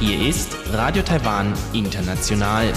Hier 0.00 0.28
ist 0.28 0.56
Radio 0.72 1.04
Taiwan 1.04 1.54
International. 1.72 2.72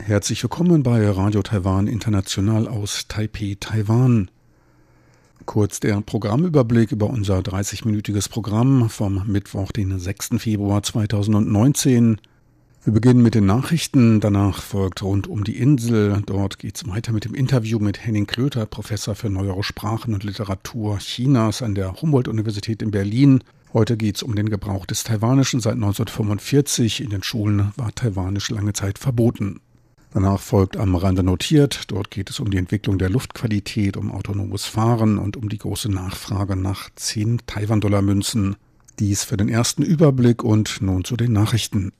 Herzlich 0.00 0.44
willkommen 0.44 0.84
bei 0.84 1.10
Radio 1.10 1.42
Taiwan 1.42 1.88
International 1.88 2.68
aus 2.68 3.08
Taipei, 3.08 3.56
Taiwan. 3.58 4.30
Kurz 5.44 5.80
der 5.80 6.00
Programmüberblick 6.02 6.92
über 6.92 7.10
unser 7.10 7.38
30-minütiges 7.38 8.30
Programm 8.30 8.88
vom 8.88 9.26
Mittwoch, 9.26 9.72
den 9.72 9.98
6. 9.98 10.36
Februar 10.38 10.84
2019. 10.84 12.20
Wir 12.86 12.92
beginnen 12.92 13.20
mit 13.20 13.34
den 13.34 13.46
Nachrichten, 13.46 14.20
danach 14.20 14.62
folgt 14.62 15.02
rund 15.02 15.26
um 15.26 15.42
die 15.42 15.56
Insel. 15.56 16.22
Dort 16.24 16.60
geht 16.60 16.76
es 16.76 16.86
weiter 16.86 17.12
mit 17.12 17.24
dem 17.24 17.34
Interview 17.34 17.80
mit 17.80 18.06
Henning 18.06 18.28
Klöter, 18.28 18.64
Professor 18.64 19.16
für 19.16 19.28
Neuere 19.28 19.64
Sprachen 19.64 20.14
und 20.14 20.22
Literatur 20.22 20.98
Chinas 20.98 21.62
an 21.62 21.74
der 21.74 22.00
Humboldt-Universität 22.00 22.82
in 22.82 22.92
Berlin. 22.92 23.42
Heute 23.72 23.96
geht 23.96 24.14
es 24.14 24.22
um 24.22 24.36
den 24.36 24.50
Gebrauch 24.50 24.86
des 24.86 25.02
Taiwanischen 25.02 25.58
seit 25.58 25.72
1945. 25.72 27.00
In 27.00 27.10
den 27.10 27.24
Schulen 27.24 27.72
war 27.76 27.92
Taiwanisch 27.92 28.50
lange 28.50 28.72
Zeit 28.72 29.00
verboten. 29.00 29.58
Danach 30.14 30.38
folgt 30.38 30.76
am 30.76 30.94
Rande 30.94 31.24
notiert. 31.24 31.90
Dort 31.90 32.12
geht 32.12 32.30
es 32.30 32.38
um 32.38 32.52
die 32.52 32.58
Entwicklung 32.58 32.98
der 32.98 33.10
Luftqualität, 33.10 33.96
um 33.96 34.12
autonomes 34.12 34.64
Fahren 34.64 35.18
und 35.18 35.36
um 35.36 35.48
die 35.48 35.58
große 35.58 35.90
Nachfrage 35.90 36.54
nach 36.54 36.88
10 36.94 37.40
Taiwan-Dollar-Münzen. 37.48 38.54
Dies 39.00 39.24
für 39.24 39.36
den 39.36 39.48
ersten 39.48 39.82
Überblick 39.82 40.44
und 40.44 40.80
nun 40.82 41.02
zu 41.02 41.16
den 41.16 41.32
Nachrichten. 41.32 41.90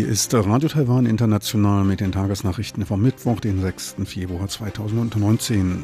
Hier 0.00 0.08
ist 0.08 0.32
Radio 0.32 0.66
Taiwan 0.66 1.04
International 1.04 1.84
mit 1.84 2.00
den 2.00 2.10
Tagesnachrichten 2.10 2.86
vom 2.86 3.02
Mittwoch, 3.02 3.38
den 3.38 3.60
6. 3.60 3.96
Februar 4.06 4.48
2019. 4.48 5.82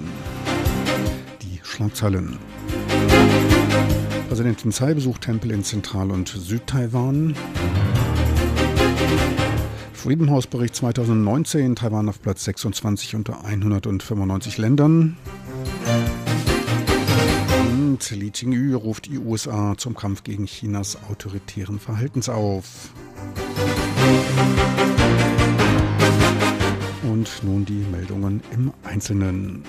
Die 1.43 1.61
Schlagzeilen. 1.63 2.39
Präsidentin 4.29 4.73
Tsai 4.73 4.95
besucht 4.95 5.21
Tempel 5.21 5.51
in 5.51 5.63
Zentral- 5.63 6.11
und 6.11 6.29
Südtaiwan. 6.29 7.37
Freedom 9.93 10.31
House 10.31 10.47
Bericht 10.47 10.77
2019, 10.77 11.77
Taiwan 11.77 12.09
auf 12.09 12.23
Platz 12.23 12.45
26 12.45 13.17
unter 13.17 13.45
195 13.45 14.57
Ländern. 14.57 15.19
Und 17.97 18.11
Li 18.11 18.31
Qingyu 18.31 18.77
ruft 18.77 19.07
die 19.07 19.19
USA 19.19 19.75
zum 19.79 19.95
Kampf 19.95 20.23
gegen 20.23 20.45
Chinas 20.45 20.99
autoritären 21.09 21.79
Verhaltens 21.79 22.29
auf. 22.29 22.91
Und 27.05 27.43
nun 27.43 27.65
die 27.65 27.87
Meldungen 27.91 28.43
im 28.51 28.71
Einzelnen. 28.85 29.65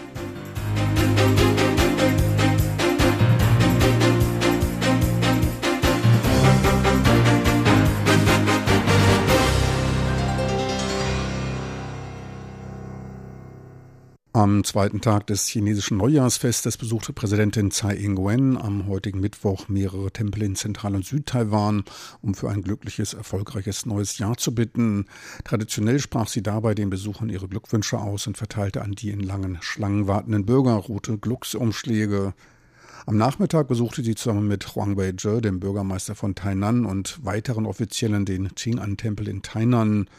Am 14.38 14.64
zweiten 14.64 15.02
Tag 15.02 15.26
des 15.26 15.48
chinesischen 15.48 15.98
Neujahrsfestes 15.98 16.78
besuchte 16.78 17.12
Präsidentin 17.12 17.72
Tsai 17.72 17.96
Ing-wen 17.96 18.56
am 18.56 18.86
heutigen 18.86 19.20
Mittwoch 19.20 19.68
mehrere 19.68 20.12
Tempel 20.12 20.44
in 20.44 20.56
Zentral- 20.56 20.94
und 20.94 21.04
Südtaiwan, 21.04 21.84
um 22.22 22.36
für 22.36 22.48
ein 22.52 22.62
glückliches, 22.62 23.16
erfolgreiches 23.16 23.88
neues 23.88 24.20
Jahr 24.20 24.38
zu 24.38 24.54
bitten. 24.54 25.08
Traditionell 25.44 25.98
sprach 25.98 26.28
sie 26.28 26.44
dabei 26.44 26.76
den 26.76 26.92
Besuchern 26.92 27.30
ihre 27.30 27.48
Glückwünsche 27.48 27.98
aus 27.98 28.28
und 28.28 28.38
verteilte 28.38 28.84
an 28.84 28.92
die 28.92 29.10
in 29.10 29.22
langen 29.22 29.58
Schlangen 29.62 30.06
wartenden 30.06 30.46
Bürger 30.46 30.76
rote 30.76 31.18
Glücksumschläge. 31.18 32.36
Am 33.10 33.16
Nachmittag 33.16 33.70
besuchte 33.70 34.04
sie 34.04 34.16
zusammen 34.16 34.50
mit 34.50 34.76
Huang 34.76 34.98
Wei-je, 34.98 35.40
dem 35.40 35.62
Bürgermeister 35.62 36.14
von 36.14 36.36
Tainan, 36.36 36.86
und 36.86 37.24
weiteren 37.24 37.66
Offiziellen 37.66 38.26
den 38.26 38.50
Qing'an-Tempel 38.50 39.30
in 39.30 39.42
Tainan. 39.42 40.10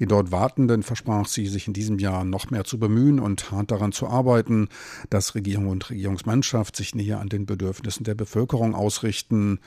Den 0.00 0.08
dort 0.08 0.32
Wartenden 0.32 0.82
versprach 0.82 1.28
sie, 1.28 1.46
sich 1.46 1.68
in 1.68 1.72
diesem 1.72 2.00
Jahr 2.00 2.24
noch 2.24 2.50
mehr 2.50 2.64
zu 2.64 2.80
bemühen 2.80 3.20
und 3.20 3.52
hart 3.52 3.70
daran 3.70 3.92
zu 3.92 4.08
arbeiten, 4.08 4.68
dass 5.08 5.36
Regierung 5.36 5.68
und 5.68 5.88
Regierungsmannschaft 5.88 6.74
sich 6.74 6.96
näher 6.96 7.20
an 7.20 7.28
den 7.28 7.46
Bedürfnissen 7.46 8.02
der 8.02 8.16
Bevölkerung 8.16 8.74
ausrichten. 8.74 9.60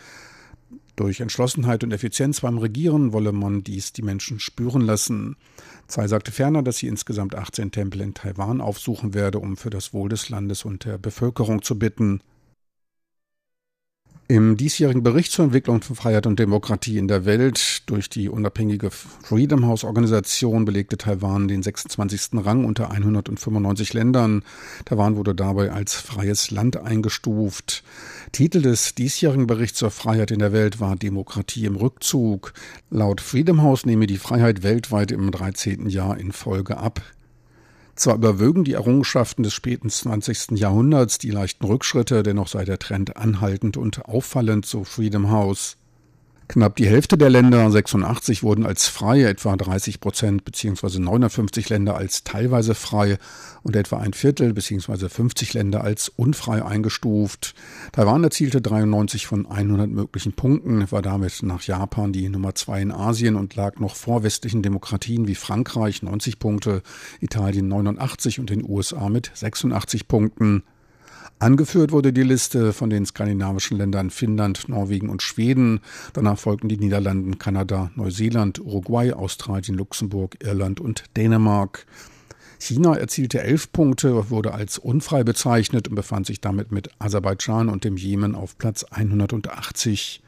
Durch 0.97 1.21
Entschlossenheit 1.21 1.81
und 1.85 1.93
Effizienz 1.93 2.41
beim 2.41 2.57
Regieren 2.57 3.13
wolle 3.13 3.31
man 3.31 3.63
dies 3.63 3.93
die 3.93 4.01
Menschen 4.01 4.41
spüren 4.41 4.81
lassen. 4.81 5.37
Tsai 5.87 6.09
sagte 6.09 6.33
ferner, 6.33 6.61
dass 6.61 6.79
sie 6.79 6.87
insgesamt 6.87 7.35
18 7.35 7.71
Tempel 7.71 8.01
in 8.01 8.13
Taiwan 8.13 8.59
aufsuchen 8.59 9.13
werde, 9.13 9.39
um 9.39 9.55
für 9.55 9.69
das 9.69 9.93
Wohl 9.93 10.09
des 10.09 10.27
Landes 10.27 10.65
und 10.65 10.83
der 10.83 10.97
Bevölkerung 10.97 11.61
zu 11.61 11.79
bitten. 11.79 12.19
Im 14.27 14.57
diesjährigen 14.57 15.03
Bericht 15.03 15.31
zur 15.31 15.45
Entwicklung 15.45 15.83
von 15.83 15.95
Freiheit 15.95 16.25
und 16.25 16.39
Demokratie 16.39 16.97
in 16.97 17.07
der 17.07 17.25
Welt 17.25 17.83
durch 17.85 18.09
die 18.09 18.27
unabhängige 18.27 18.89
Freedom 18.89 19.67
House 19.67 19.83
Organisation 19.83 20.65
belegte 20.65 20.97
Taiwan 20.97 21.47
den 21.47 21.61
26. 21.61 22.43
Rang 22.43 22.65
unter 22.65 22.89
195 22.89 23.93
Ländern. 23.93 24.41
Taiwan 24.85 25.15
wurde 25.15 25.35
dabei 25.35 25.71
als 25.71 25.93
freies 25.93 26.49
Land 26.49 26.75
eingestuft. 26.75 27.83
Titel 28.31 28.63
des 28.63 28.95
diesjährigen 28.95 29.45
Berichts 29.45 29.77
zur 29.77 29.91
Freiheit 29.91 30.31
in 30.31 30.39
der 30.39 30.51
Welt 30.51 30.79
war 30.79 30.95
Demokratie 30.95 31.65
im 31.65 31.75
Rückzug. 31.75 32.53
Laut 32.89 33.21
Freedom 33.21 33.61
House 33.61 33.85
nehme 33.85 34.07
die 34.07 34.17
Freiheit 34.17 34.63
weltweit 34.63 35.11
im 35.11 35.29
13. 35.29 35.87
Jahr 35.87 36.17
in 36.17 36.31
Folge 36.31 36.77
ab. 36.77 37.03
Zwar 37.95 38.15
überwögen 38.15 38.65
die 38.65 38.73
Errungenschaften 38.73 39.43
des 39.43 39.53
späten 39.53 39.89
20. 39.89 40.51
Jahrhunderts 40.51 41.17
die 41.17 41.31
leichten 41.31 41.65
Rückschritte, 41.65 42.23
dennoch 42.23 42.49
sei 42.49 42.65
der 42.65 42.77
Trend 42.77 43.15
anhaltend 43.15 43.77
und 43.77 44.05
auffallend, 44.05 44.65
so 44.65 44.83
Freedom 44.83 45.31
House. 45.31 45.77
Knapp 46.47 46.75
die 46.75 46.87
Hälfte 46.87 47.17
der 47.17 47.31
Länder, 47.31 47.71
86, 47.71 48.43
wurden 48.43 48.65
als 48.65 48.87
frei, 48.87 49.23
etwa 49.23 49.55
30 49.55 49.99
Prozent 49.99 50.45
bzw. 50.45 50.99
59 50.99 51.69
Länder 51.69 51.95
als 51.95 52.23
teilweise 52.23 52.75
frei 52.75 53.17
und 53.63 53.75
etwa 53.75 53.97
ein 53.97 54.13
Viertel 54.13 54.53
bzw. 54.53 55.09
50 55.09 55.53
Länder 55.55 55.83
als 55.83 56.09
unfrei 56.09 56.63
eingestuft. 56.63 57.55
Taiwan 57.93 58.23
erzielte 58.23 58.61
93 58.61 59.25
von 59.25 59.47
100 59.47 59.89
möglichen 59.89 60.33
Punkten, 60.33 60.89
war 60.91 61.01
damit 61.01 61.41
nach 61.41 61.63
Japan 61.63 62.13
die 62.13 62.29
Nummer 62.29 62.53
zwei 62.53 62.81
in 62.81 62.91
Asien 62.91 63.35
und 63.35 63.55
lag 63.55 63.79
noch 63.79 63.95
vor 63.95 64.21
westlichen 64.23 64.61
Demokratien 64.61 65.27
wie 65.27 65.35
Frankreich 65.35 66.03
90 66.03 66.37
Punkte, 66.37 66.83
Italien 67.21 67.67
89 67.67 68.39
und 68.39 68.51
den 68.51 68.63
USA 68.63 69.09
mit 69.09 69.31
86 69.33 70.07
Punkten. 70.07 70.63
Angeführt 71.37 71.91
wurde 71.91 72.13
die 72.13 72.23
Liste 72.23 72.71
von 72.71 72.89
den 72.89 73.05
skandinavischen 73.05 73.77
Ländern 73.77 74.09
Finnland, 74.09 74.69
Norwegen 74.69 75.09
und 75.09 75.21
Schweden. 75.21 75.81
Danach 76.13 76.39
folgten 76.39 76.69
die 76.69 76.77
Niederlande, 76.77 77.37
Kanada, 77.37 77.91
Neuseeland, 77.95 78.59
Uruguay, 78.59 79.11
Australien, 79.11 79.77
Luxemburg, 79.77 80.37
Irland 80.41 80.79
und 80.79 81.03
Dänemark. 81.17 81.85
China 82.57 82.95
erzielte 82.95 83.43
elf 83.43 83.71
Punkte, 83.71 84.29
wurde 84.29 84.53
als 84.53 84.77
unfrei 84.77 85.23
bezeichnet 85.25 85.89
und 85.89 85.95
befand 85.95 86.25
sich 86.25 86.39
damit 86.39 86.71
mit 86.71 86.89
Aserbaidschan 86.99 87.67
und 87.67 87.83
dem 87.83 87.97
Jemen 87.97 88.33
auf 88.33 88.57
Platz 88.57 88.85
180. 88.85 90.21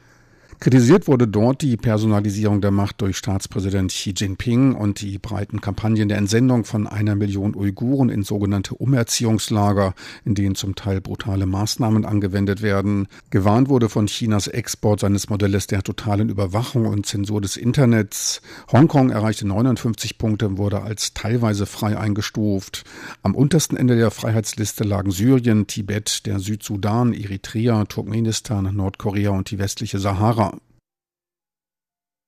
Kritisiert 0.60 1.06
wurde 1.06 1.28
dort 1.28 1.62
die 1.62 1.76
Personalisierung 1.76 2.60
der 2.60 2.72
Macht 2.72 3.00
durch 3.00 3.16
Staatspräsident 3.16 3.92
Xi 3.92 4.12
Jinping 4.16 4.74
und 4.74 5.00
die 5.00 5.18
breiten 5.18 5.60
Kampagnen 5.60 6.08
der 6.08 6.18
Entsendung 6.18 6.64
von 6.64 6.88
einer 6.88 7.14
Million 7.14 7.54
Uiguren 7.54 8.08
in 8.08 8.24
sogenannte 8.24 8.74
Umerziehungslager, 8.74 9.94
in 10.24 10.34
denen 10.34 10.56
zum 10.56 10.74
Teil 10.74 11.00
brutale 11.00 11.46
Maßnahmen 11.46 12.04
angewendet 12.04 12.60
werden. 12.60 13.06
Gewarnt 13.30 13.68
wurde 13.68 13.88
von 13.88 14.06
Chinas 14.06 14.48
Export 14.48 14.98
seines 14.98 15.30
Modells 15.30 15.68
der 15.68 15.84
totalen 15.84 16.28
Überwachung 16.28 16.86
und 16.86 17.06
Zensur 17.06 17.40
des 17.40 17.56
Internets. 17.56 18.42
Hongkong 18.72 19.10
erreichte 19.10 19.46
59 19.46 20.18
Punkte 20.18 20.48
und 20.48 20.58
wurde 20.58 20.82
als 20.82 21.14
teilweise 21.14 21.66
frei 21.66 21.96
eingestuft. 21.96 22.82
Am 23.22 23.36
untersten 23.36 23.76
Ende 23.76 23.96
der 23.96 24.10
Freiheitsliste 24.10 24.82
lagen 24.82 25.12
Syrien, 25.12 25.68
Tibet, 25.68 26.26
der 26.26 26.40
Südsudan, 26.40 27.12
Eritrea, 27.12 27.84
Turkmenistan, 27.84 28.74
Nordkorea 28.74 29.30
und 29.30 29.52
die 29.52 29.60
westliche 29.60 30.00
Sahara. 30.00 30.47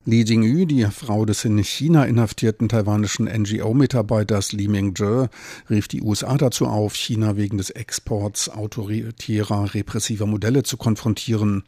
Li 0.07 0.25
Jingyu, 0.25 0.65
die 0.65 0.87
Frau 0.87 1.27
des 1.27 1.45
in 1.45 1.63
China 1.63 2.05
inhaftierten 2.05 2.71
taiwanischen 2.71 3.27
NGO-Mitarbeiters 3.27 4.53
Li 4.53 4.67
Mingzhe, 4.67 5.29
rief 5.69 5.89
die 5.89 6.01
USA 6.01 6.39
dazu 6.39 6.67
auf, 6.67 6.95
China 6.97 7.37
wegen 7.37 7.59
des 7.59 7.69
Exports 7.69 8.49
autoritärer, 8.49 9.75
repressiver 9.75 10.25
Modelle 10.25 10.63
zu 10.63 10.79
konfrontieren. 10.79 11.65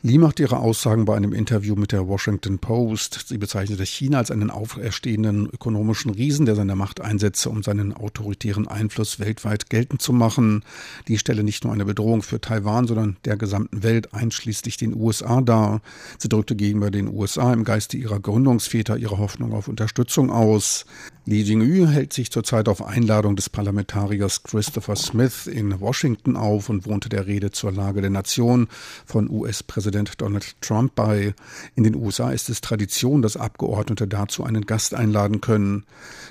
Lee 0.00 0.18
macht 0.18 0.38
ihre 0.38 0.60
Aussagen 0.60 1.06
bei 1.06 1.16
einem 1.16 1.32
Interview 1.32 1.74
mit 1.74 1.90
der 1.90 2.06
Washington 2.06 2.60
Post. 2.60 3.24
Sie 3.26 3.36
bezeichnete 3.36 3.84
China 3.84 4.18
als 4.18 4.30
einen 4.30 4.48
auferstehenden 4.48 5.46
ökonomischen 5.52 6.12
Riesen, 6.12 6.46
der 6.46 6.54
seine 6.54 6.76
Macht 6.76 7.00
einsetze, 7.00 7.50
um 7.50 7.64
seinen 7.64 7.92
autoritären 7.92 8.68
Einfluss 8.68 9.18
weltweit 9.18 9.70
geltend 9.70 10.00
zu 10.00 10.12
machen. 10.12 10.62
Die 11.08 11.18
stelle 11.18 11.42
nicht 11.42 11.64
nur 11.64 11.72
eine 11.72 11.84
Bedrohung 11.84 12.22
für 12.22 12.40
Taiwan, 12.40 12.86
sondern 12.86 13.16
der 13.24 13.36
gesamten 13.36 13.82
Welt, 13.82 14.14
einschließlich 14.14 14.76
den 14.76 14.94
USA, 14.94 15.40
dar. 15.40 15.80
Sie 16.16 16.28
drückte 16.28 16.54
gegenüber 16.54 16.92
den 16.92 17.08
USA 17.08 17.52
im 17.52 17.64
Geiste 17.64 17.96
ihrer 17.96 18.20
Gründungsväter 18.20 18.98
ihre 18.98 19.18
Hoffnung 19.18 19.52
auf 19.52 19.66
Unterstützung 19.66 20.30
aus. 20.30 20.86
Li 21.24 21.42
Jingyu 21.42 21.88
hält 21.88 22.12
sich 22.12 22.30
zurzeit 22.30 22.68
auf 22.68 22.82
Einladung 22.82 23.36
des 23.36 23.50
Parlamentariers 23.50 24.44
Christopher 24.44 24.96
Smith 24.96 25.46
in 25.46 25.78
Washington 25.80 26.36
auf 26.36 26.70
und 26.70 26.86
wohnte 26.86 27.08
der 27.10 27.26
Rede 27.26 27.50
zur 27.50 27.72
Lage 27.72 28.00
der 28.00 28.10
Nation 28.10 28.68
von 29.04 29.28
US-Präsident 29.28 29.87
Donald 29.90 30.60
Trump 30.60 30.94
bei. 30.94 31.34
In 31.74 31.84
den 31.84 31.94
USA 31.94 32.30
ist 32.30 32.48
es 32.48 32.60
Tradition, 32.60 33.22
dass 33.22 33.36
Abgeordnete 33.36 34.06
dazu 34.06 34.44
einen 34.44 34.66
Gast 34.66 34.94
einladen 34.94 35.40
können. 35.40 35.84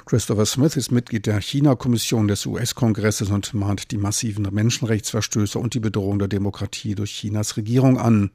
Christopher 0.05 0.45
Smith 0.45 0.75
ist 0.75 0.91
Mitglied 0.91 1.25
der 1.25 1.41
China-Kommission 1.41 2.27
des 2.27 2.45
US-Kongresses 2.45 3.29
und 3.29 3.53
mahnt 3.53 3.91
die 3.91 3.97
massiven 3.97 4.47
Menschenrechtsverstöße 4.51 5.59
und 5.59 5.73
die 5.73 5.79
Bedrohung 5.79 6.19
der 6.19 6.27
Demokratie 6.27 6.95
durch 6.95 7.11
Chinas 7.11 7.57
Regierung 7.57 7.97
an. 7.97 8.31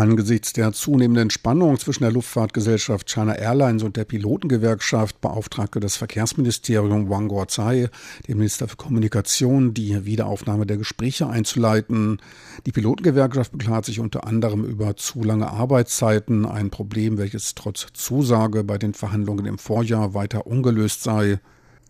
Angesichts 0.00 0.54
der 0.54 0.72
zunehmenden 0.72 1.28
Spannung 1.28 1.78
zwischen 1.78 2.04
der 2.04 2.12
Luftfahrtgesellschaft 2.12 3.06
China 3.06 3.34
Airlines 3.34 3.82
und 3.82 3.98
der 3.98 4.06
Pilotengewerkschaft 4.06 5.20
beauftragte 5.20 5.78
das 5.78 5.96
Verkehrsministerium 5.96 7.10
Wang 7.10 7.28
Guozai, 7.28 7.90
den 8.26 8.38
Minister 8.38 8.66
für 8.66 8.78
Kommunikation, 8.78 9.74
die 9.74 10.06
Wiederaufnahme 10.06 10.64
der 10.64 10.78
Gespräche 10.78 11.28
einzuleiten. 11.28 12.18
Die 12.64 12.72
Pilotengewerkschaft 12.72 13.52
beklagt 13.52 13.84
sich 13.84 14.00
unter 14.00 14.26
anderem 14.26 14.64
über 14.64 14.96
zu 14.96 15.22
lange 15.22 15.50
Arbeitszeiten, 15.50 16.46
ein 16.46 16.70
Problem, 16.70 17.18
welches 17.18 17.54
trotz 17.54 17.88
Zusage 17.92 18.64
bei 18.64 18.78
den 18.78 18.94
Verhandlungen 18.94 19.44
im 19.44 19.58
Vorjahr 19.58 20.14
weiter 20.14 20.46
ungelöst 20.46 21.02
sei. 21.02 21.40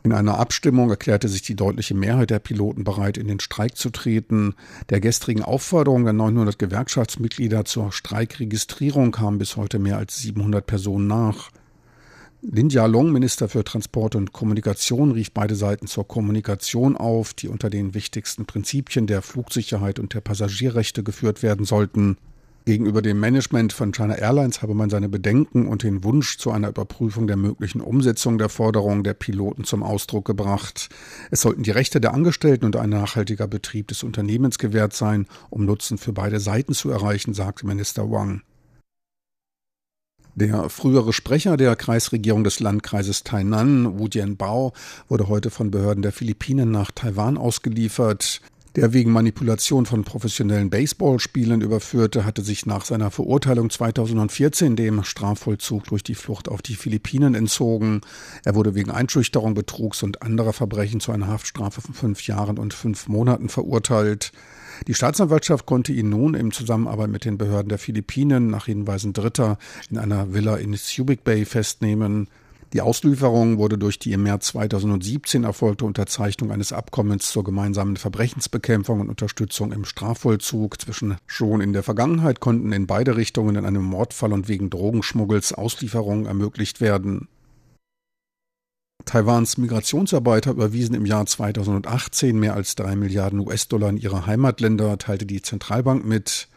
In 0.02 0.12
einer 0.12 0.38
Abstimmung 0.38 0.88
erklärte 0.88 1.28
sich 1.28 1.42
die 1.42 1.56
deutliche 1.56 1.94
Mehrheit 1.94 2.30
der 2.30 2.38
Piloten 2.38 2.84
bereit, 2.84 3.18
in 3.18 3.28
den 3.28 3.38
Streik 3.38 3.76
zu 3.76 3.90
treten. 3.90 4.54
Der 4.88 5.00
gestrigen 5.00 5.42
Aufforderung 5.42 6.04
der 6.04 6.14
900 6.14 6.58
Gewerkschaftsmitglieder 6.58 7.66
zur 7.66 7.92
Streikregistrierung 7.92 9.12
kamen 9.12 9.38
bis 9.38 9.56
heute 9.56 9.78
mehr 9.78 9.98
als 9.98 10.18
700 10.18 10.66
Personen 10.66 11.06
nach. 11.06 11.50
Lin 12.42 12.70
Jialong, 12.70 13.12
Minister 13.12 13.50
für 13.50 13.62
Transport 13.64 14.14
und 14.14 14.32
Kommunikation, 14.32 15.10
rief 15.10 15.30
beide 15.32 15.54
Seiten 15.54 15.86
zur 15.86 16.08
Kommunikation 16.08 16.96
auf, 16.96 17.34
die 17.34 17.48
unter 17.48 17.68
den 17.68 17.92
wichtigsten 17.92 18.46
Prinzipien 18.46 19.06
der 19.06 19.20
Flugsicherheit 19.20 19.98
und 19.98 20.14
der 20.14 20.22
Passagierrechte 20.22 21.02
geführt 21.02 21.42
werden 21.42 21.66
sollten. 21.66 22.16
Gegenüber 22.66 23.00
dem 23.00 23.18
Management 23.18 23.72
von 23.72 23.90
China 23.92 24.14
Airlines 24.16 24.60
habe 24.60 24.74
man 24.74 24.90
seine 24.90 25.08
Bedenken 25.08 25.66
und 25.66 25.82
den 25.82 26.04
Wunsch 26.04 26.36
zu 26.36 26.50
einer 26.50 26.68
Überprüfung 26.68 27.26
der 27.26 27.36
möglichen 27.36 27.80
Umsetzung 27.80 28.36
der 28.36 28.50
Forderungen 28.50 29.02
der 29.02 29.14
Piloten 29.14 29.64
zum 29.64 29.82
Ausdruck 29.82 30.26
gebracht. 30.26 30.90
Es 31.30 31.40
sollten 31.40 31.62
die 31.62 31.70
Rechte 31.70 32.00
der 32.00 32.12
Angestellten 32.12 32.66
und 32.66 32.76
ein 32.76 32.90
nachhaltiger 32.90 33.46
Betrieb 33.46 33.88
des 33.88 34.02
Unternehmens 34.02 34.58
gewährt 34.58 34.92
sein, 34.92 35.26
um 35.48 35.64
Nutzen 35.64 35.96
für 35.96 36.12
beide 36.12 36.38
Seiten 36.38 36.74
zu 36.74 36.90
erreichen, 36.90 37.32
sagte 37.32 37.66
Minister 37.66 38.10
Wang. 38.10 38.42
Der 40.34 40.68
frühere 40.68 41.12
Sprecher 41.12 41.56
der 41.56 41.74
Kreisregierung 41.76 42.44
des 42.44 42.60
Landkreises 42.60 43.24
Tainan, 43.24 43.98
Wu 43.98 44.06
Jianbao, 44.06 44.72
wurde 45.08 45.28
heute 45.28 45.50
von 45.50 45.70
Behörden 45.70 46.02
der 46.02 46.12
Philippinen 46.12 46.70
nach 46.70 46.90
Taiwan 46.92 47.36
ausgeliefert. 47.36 48.40
Der 48.76 48.92
wegen 48.92 49.10
Manipulation 49.10 49.84
von 49.84 50.04
professionellen 50.04 50.70
Baseballspielen 50.70 51.60
überführte, 51.60 52.24
hatte 52.24 52.42
sich 52.42 52.66
nach 52.66 52.84
seiner 52.84 53.10
Verurteilung 53.10 53.68
2014 53.68 54.76
dem 54.76 55.02
Strafvollzug 55.02 55.84
durch 55.84 56.04
die 56.04 56.14
Flucht 56.14 56.48
auf 56.48 56.62
die 56.62 56.76
Philippinen 56.76 57.34
entzogen. 57.34 58.00
Er 58.44 58.54
wurde 58.54 58.76
wegen 58.76 58.92
Einschüchterung, 58.92 59.54
Betrugs 59.54 60.04
und 60.04 60.22
anderer 60.22 60.52
Verbrechen 60.52 61.00
zu 61.00 61.10
einer 61.10 61.26
Haftstrafe 61.26 61.80
von 61.80 61.94
fünf 61.94 62.24
Jahren 62.28 62.58
und 62.58 62.72
fünf 62.72 63.08
Monaten 63.08 63.48
verurteilt. 63.48 64.30
Die 64.86 64.94
Staatsanwaltschaft 64.94 65.66
konnte 65.66 65.92
ihn 65.92 66.08
nun 66.08 66.34
im 66.34 66.52
Zusammenarbeit 66.52 67.10
mit 67.10 67.24
den 67.24 67.38
Behörden 67.38 67.70
der 67.70 67.78
Philippinen 67.78 68.50
nach 68.50 68.66
Hinweisen 68.66 69.12
Dritter 69.12 69.58
in 69.90 69.98
einer 69.98 70.32
Villa 70.32 70.56
in 70.56 70.74
Subic 70.74 71.24
Bay 71.24 71.44
festnehmen. 71.44 72.28
Die 72.72 72.82
Auslieferung 72.82 73.58
wurde 73.58 73.78
durch 73.78 73.98
die 73.98 74.12
im 74.12 74.22
März 74.22 74.48
2017 74.48 75.42
erfolgte 75.42 75.84
Unterzeichnung 75.84 76.52
eines 76.52 76.72
Abkommens 76.72 77.32
zur 77.32 77.42
gemeinsamen 77.42 77.96
Verbrechensbekämpfung 77.96 79.00
und 79.00 79.08
Unterstützung 79.08 79.72
im 79.72 79.84
Strafvollzug 79.84 80.80
zwischen 80.80 81.16
schon 81.26 81.60
in 81.60 81.72
der 81.72 81.82
Vergangenheit 81.82 82.38
konnten 82.38 82.70
in 82.70 82.86
beide 82.86 83.16
Richtungen 83.16 83.56
in 83.56 83.64
einem 83.64 83.82
Mordfall 83.82 84.32
und 84.32 84.46
wegen 84.46 84.70
Drogenschmuggels 84.70 85.52
Auslieferungen 85.52 86.26
ermöglicht 86.26 86.80
werden. 86.80 87.26
Taiwans 89.04 89.58
Migrationsarbeiter 89.58 90.52
überwiesen 90.52 90.94
im 90.94 91.06
Jahr 91.06 91.26
2018 91.26 92.38
mehr 92.38 92.54
als 92.54 92.76
drei 92.76 92.94
Milliarden 92.94 93.40
US-Dollar 93.40 93.88
in 93.90 93.96
ihre 93.96 94.26
Heimatländer, 94.26 94.98
teilte 94.98 95.26
die 95.26 95.42
Zentralbank 95.42 96.04
mit. 96.04 96.48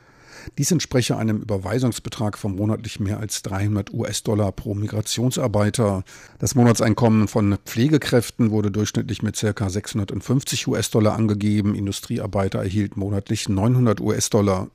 Dies 0.58 0.72
entspreche 0.72 1.18
einem 1.18 1.38
Überweisungsbetrag 1.38 2.38
von 2.38 2.56
monatlich 2.56 3.00
mehr 3.00 3.20
als 3.20 3.42
300 3.44 3.94
US-Dollar 3.94 4.52
pro 4.52 4.76
Migrationsarbeiter. 4.76 6.04
Das 6.40 6.56
Monatseinkommen 6.56 7.28
von 7.28 7.58
Pflegekräften 7.66 8.52
wurde 8.52 8.72
durchschnittlich 8.72 9.22
mit 9.22 9.40
ca. 9.40 9.70
650 9.70 10.68
US-Dollar 10.68 11.16
angegeben. 11.16 11.76
Industriearbeiter 11.76 12.60
erhielten 12.60 13.00
monatlich 13.00 13.50
900 13.50 14.02
US-Dollar. 14.02 14.70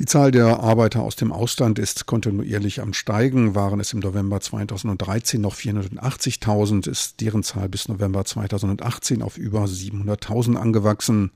Die 0.00 0.06
Zahl 0.06 0.30
der 0.30 0.60
Arbeiter 0.60 1.02
aus 1.02 1.14
dem 1.14 1.30
Ausland 1.30 1.78
ist 1.78 2.06
kontinuierlich 2.06 2.80
am 2.80 2.94
Steigen. 2.94 3.54
Waren 3.54 3.80
es 3.80 3.92
im 3.92 3.98
November 3.98 4.40
2013 4.40 5.38
noch 5.40 5.54
480.000, 5.54 6.88
ist 6.88 7.20
deren 7.20 7.42
Zahl 7.42 7.68
bis 7.68 7.88
November 7.88 8.24
2018 8.24 9.20
auf 9.20 9.36
über 9.36 9.64
700.000 9.64 10.56
angewachsen. 10.56 11.32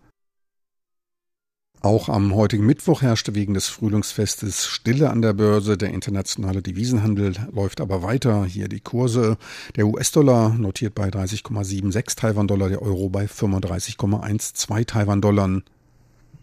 Auch 1.84 2.08
am 2.08 2.34
heutigen 2.34 2.64
Mittwoch 2.64 3.02
herrschte 3.02 3.34
wegen 3.34 3.52
des 3.52 3.68
Frühlingsfestes 3.68 4.64
Stille 4.64 5.10
an 5.10 5.20
der 5.20 5.34
Börse. 5.34 5.76
Der 5.76 5.90
internationale 5.90 6.62
Devisenhandel 6.62 7.34
läuft 7.52 7.82
aber 7.82 8.02
weiter. 8.02 8.46
Hier 8.46 8.68
die 8.68 8.80
Kurse. 8.80 9.36
Der 9.76 9.86
US-Dollar 9.86 10.54
notiert 10.54 10.94
bei 10.94 11.10
30,76 11.10 12.16
Taiwan-Dollar, 12.16 12.70
der 12.70 12.80
Euro 12.80 13.10
bei 13.10 13.26
35,12 13.26 14.86
Taiwan-Dollar. 14.86 15.60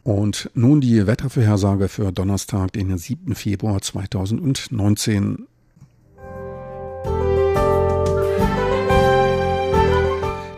Und 0.04 0.52
nun 0.54 0.80
die 0.80 1.08
Wettervorhersage 1.08 1.88
für 1.88 2.12
Donnerstag, 2.12 2.74
den 2.74 2.96
7. 2.96 3.34
Februar 3.34 3.82
2019. 3.82 5.48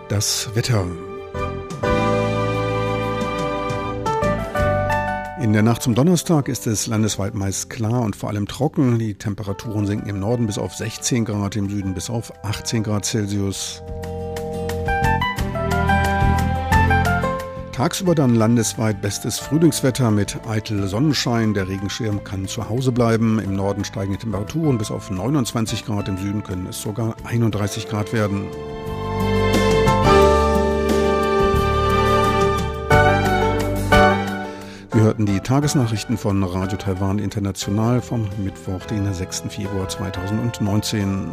Das 0.09 0.50
Wetter. 0.53 0.86
In 5.44 5.51
der 5.51 5.62
Nacht 5.62 5.84
zum 5.84 5.94
Donnerstag 5.94 6.48
ist 6.48 6.68
es 6.68 6.88
landesweit 6.88 7.34
meist 7.34 7.69
klar 7.69 8.04
und 8.04 8.16
vor 8.16 8.30
allem 8.30 8.48
trocken. 8.48 8.98
Die 8.98 9.16
Temperaturen 9.16 9.86
sinken 9.86 10.07
im 10.07 10.18
Norden 10.18 10.45
bis 10.45 10.57
auf 10.57 10.74
16 10.74 11.25
Grad, 11.25 11.57
im 11.57 11.70
Süden 11.70 11.94
bis 11.94 12.10
auf 12.10 12.32
18 12.46 12.82
Grad 12.82 13.03
Celsius. 13.03 13.84
Tagsüber 17.74 18.15
dann 18.15 18.36
landesweit 18.36 19.01
bestes 19.01 19.38
Frühlingswetter 19.38 20.12
mit 20.12 20.39
eitel 20.48 20.88
Sonnenschein. 20.88 21.53
Der 21.53 21.67
Regenschirm 21.67 22.24
kann 22.24 22.48
zu 22.48 22.70
Hause 22.70 22.94
bleiben. 22.94 23.39
Im 23.39 23.53
Norden 23.53 23.84
steigen 23.84 24.13
die 24.13 24.20
Temperaturen 24.20 24.77
bis 24.77 24.91
auf 24.91 25.12
29 25.12 25.86
Grad, 25.86 26.08
im 26.08 26.17
Süden 26.17 26.44
können 26.44 26.67
es 26.67 26.82
sogar 26.82 27.17
31 27.25 27.89
Grad 27.89 28.13
werden. 28.13 28.46
Wir 34.93 35.01
hörten 35.01 35.25
die 35.25 35.39
Tagesnachrichten 35.39 36.19
von 36.19 36.43
Radio 36.43 36.77
Taiwan 36.77 37.17
International 37.17 38.00
vom 38.00 38.29
Mittwoch, 38.38 38.85
den 38.85 39.12
6. 39.12 39.45
Februar 39.50 39.89
2019. 39.89 41.31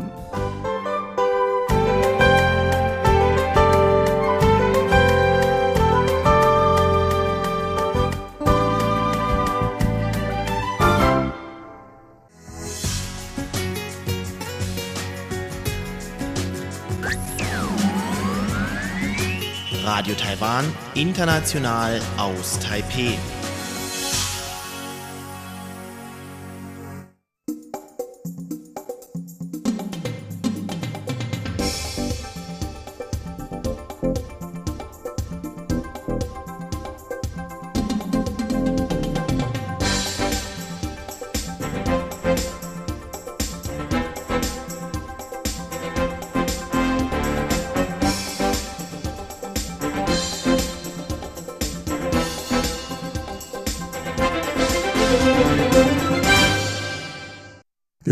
Radio 19.84 20.14
Taiwan, 20.14 20.64
international 20.94 22.00
aus 22.16 22.58
Taipeh. 22.58 23.18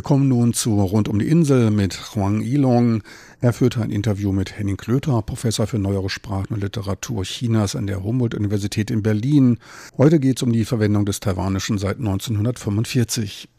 Kommen 0.08 0.28
nun 0.28 0.54
zu 0.54 0.80
Rund 0.80 1.06
um 1.06 1.18
die 1.18 1.28
Insel 1.28 1.70
mit 1.70 2.14
Huang 2.14 2.40
Yilong. 2.40 3.02
Er 3.42 3.52
führte 3.52 3.82
ein 3.82 3.90
Interview 3.90 4.32
mit 4.32 4.58
Henning 4.58 4.78
Klöter, 4.78 5.20
Professor 5.20 5.66
für 5.66 5.78
neuere 5.78 6.08
Sprachen 6.08 6.54
und 6.54 6.62
Literatur 6.62 7.24
Chinas 7.24 7.76
an 7.76 7.86
der 7.86 8.02
Humboldt-Universität 8.02 8.90
in 8.90 9.02
Berlin. 9.02 9.58
Heute 9.98 10.18
geht 10.18 10.38
es 10.38 10.42
um 10.42 10.50
die 10.50 10.64
Verwendung 10.64 11.04
des 11.04 11.20
Taiwanischen 11.20 11.76
seit 11.76 11.98
1945. 11.98 13.50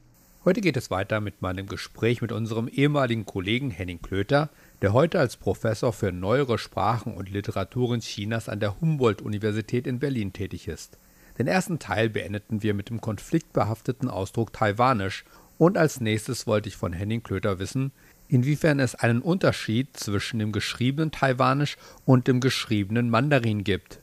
Heute 0.43 0.61
geht 0.61 0.75
es 0.75 0.89
weiter 0.89 1.21
mit 1.21 1.43
meinem 1.43 1.67
Gespräch 1.67 2.19
mit 2.23 2.31
unserem 2.31 2.67
ehemaligen 2.67 3.27
Kollegen 3.27 3.69
Henning 3.69 4.01
Klöter, 4.01 4.49
der 4.81 4.91
heute 4.91 5.19
als 5.19 5.37
Professor 5.37 5.93
für 5.93 6.11
neuere 6.11 6.57
Sprachen 6.57 7.13
und 7.13 7.29
Literaturen 7.29 7.99
Chinas 7.99 8.49
an 8.49 8.59
der 8.59 8.81
Humboldt-Universität 8.81 9.85
in 9.85 9.99
Berlin 9.99 10.33
tätig 10.33 10.67
ist. 10.67 10.97
Den 11.37 11.45
ersten 11.45 11.77
Teil 11.77 12.09
beendeten 12.09 12.63
wir 12.63 12.73
mit 12.73 12.89
dem 12.89 13.01
konfliktbehafteten 13.01 14.09
Ausdruck 14.09 14.51
Taiwanisch 14.51 15.25
und 15.59 15.77
als 15.77 15.99
nächstes 15.99 16.47
wollte 16.47 16.69
ich 16.69 16.77
von 16.77 16.93
Henning 16.93 17.21
Klöter 17.21 17.59
wissen, 17.59 17.91
inwiefern 18.29 18.79
es 18.79 18.95
einen 18.95 19.21
Unterschied 19.21 19.95
zwischen 19.95 20.39
dem 20.39 20.53
geschriebenen 20.53 21.11
Taiwanisch 21.11 21.77
und 22.05 22.27
dem 22.27 22.39
geschriebenen 22.39 23.09
Mandarin 23.09 23.65
gibt. 23.65 23.99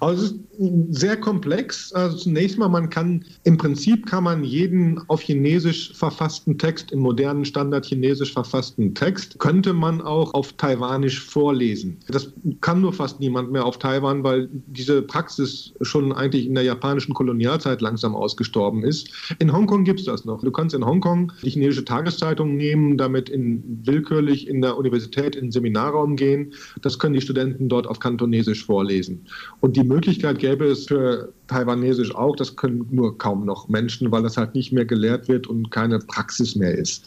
Also 0.00 0.34
sehr 0.90 1.16
komplex. 1.16 1.92
Also 1.92 2.16
zunächst 2.16 2.58
mal, 2.58 2.68
man 2.68 2.90
kann 2.90 3.24
im 3.44 3.56
Prinzip 3.56 4.06
kann 4.06 4.24
man 4.24 4.44
jeden 4.44 5.00
auf 5.08 5.20
Chinesisch 5.20 5.92
verfassten 5.94 6.58
Text, 6.58 6.92
im 6.92 7.00
modernen 7.00 7.44
Standard 7.44 7.86
Chinesisch 7.86 8.32
verfassten 8.32 8.94
Text, 8.94 9.38
könnte 9.38 9.72
man 9.72 10.00
auch 10.00 10.34
auf 10.34 10.52
Taiwanisch 10.54 11.20
vorlesen. 11.20 11.98
Das 12.08 12.32
kann 12.60 12.80
nur 12.80 12.92
fast 12.92 13.20
niemand 13.20 13.52
mehr 13.52 13.64
auf 13.64 13.78
Taiwan, 13.78 14.24
weil 14.24 14.48
diese 14.66 15.02
Praxis 15.02 15.72
schon 15.82 16.12
eigentlich 16.12 16.46
in 16.46 16.54
der 16.54 16.64
japanischen 16.64 17.14
Kolonialzeit 17.14 17.80
langsam 17.80 18.14
ausgestorben 18.14 18.82
ist. 18.82 19.10
In 19.38 19.52
Hongkong 19.52 19.84
gibt 19.84 20.00
es 20.00 20.06
das 20.06 20.24
noch. 20.24 20.42
Du 20.42 20.50
kannst 20.50 20.74
in 20.74 20.84
Hongkong 20.84 21.32
die 21.42 21.50
chinesische 21.50 21.84
Tageszeitung 21.84 22.56
nehmen, 22.56 22.98
damit 22.98 23.28
in, 23.28 23.62
willkürlich 23.84 24.48
in 24.48 24.60
der 24.60 24.76
Universität 24.76 25.36
in 25.36 25.46
den 25.46 25.52
Seminarraum 25.52 26.16
gehen. 26.16 26.52
Das 26.82 26.98
können 26.98 27.14
die 27.14 27.20
Studenten 27.20 27.68
dort 27.68 27.86
auf 27.86 28.00
Kantonesisch 28.00 28.64
vorlesen. 28.64 29.26
Und 29.60 29.76
die 29.76 29.84
Möglichkeit 29.84 30.38
gäbe 30.38 30.66
es 30.66 30.86
für 30.86 31.32
Taiwanesisch 31.48 32.14
auch, 32.14 32.36
das 32.36 32.54
können 32.54 32.86
nur 32.90 33.16
kaum 33.18 33.44
noch 33.44 33.68
Menschen, 33.68 34.12
weil 34.12 34.22
das 34.22 34.36
halt 34.36 34.54
nicht 34.54 34.70
mehr 34.72 34.84
gelehrt 34.84 35.28
wird 35.28 35.46
und 35.46 35.70
keine 35.70 35.98
Praxis 35.98 36.54
mehr 36.54 36.76
ist. 36.76 37.04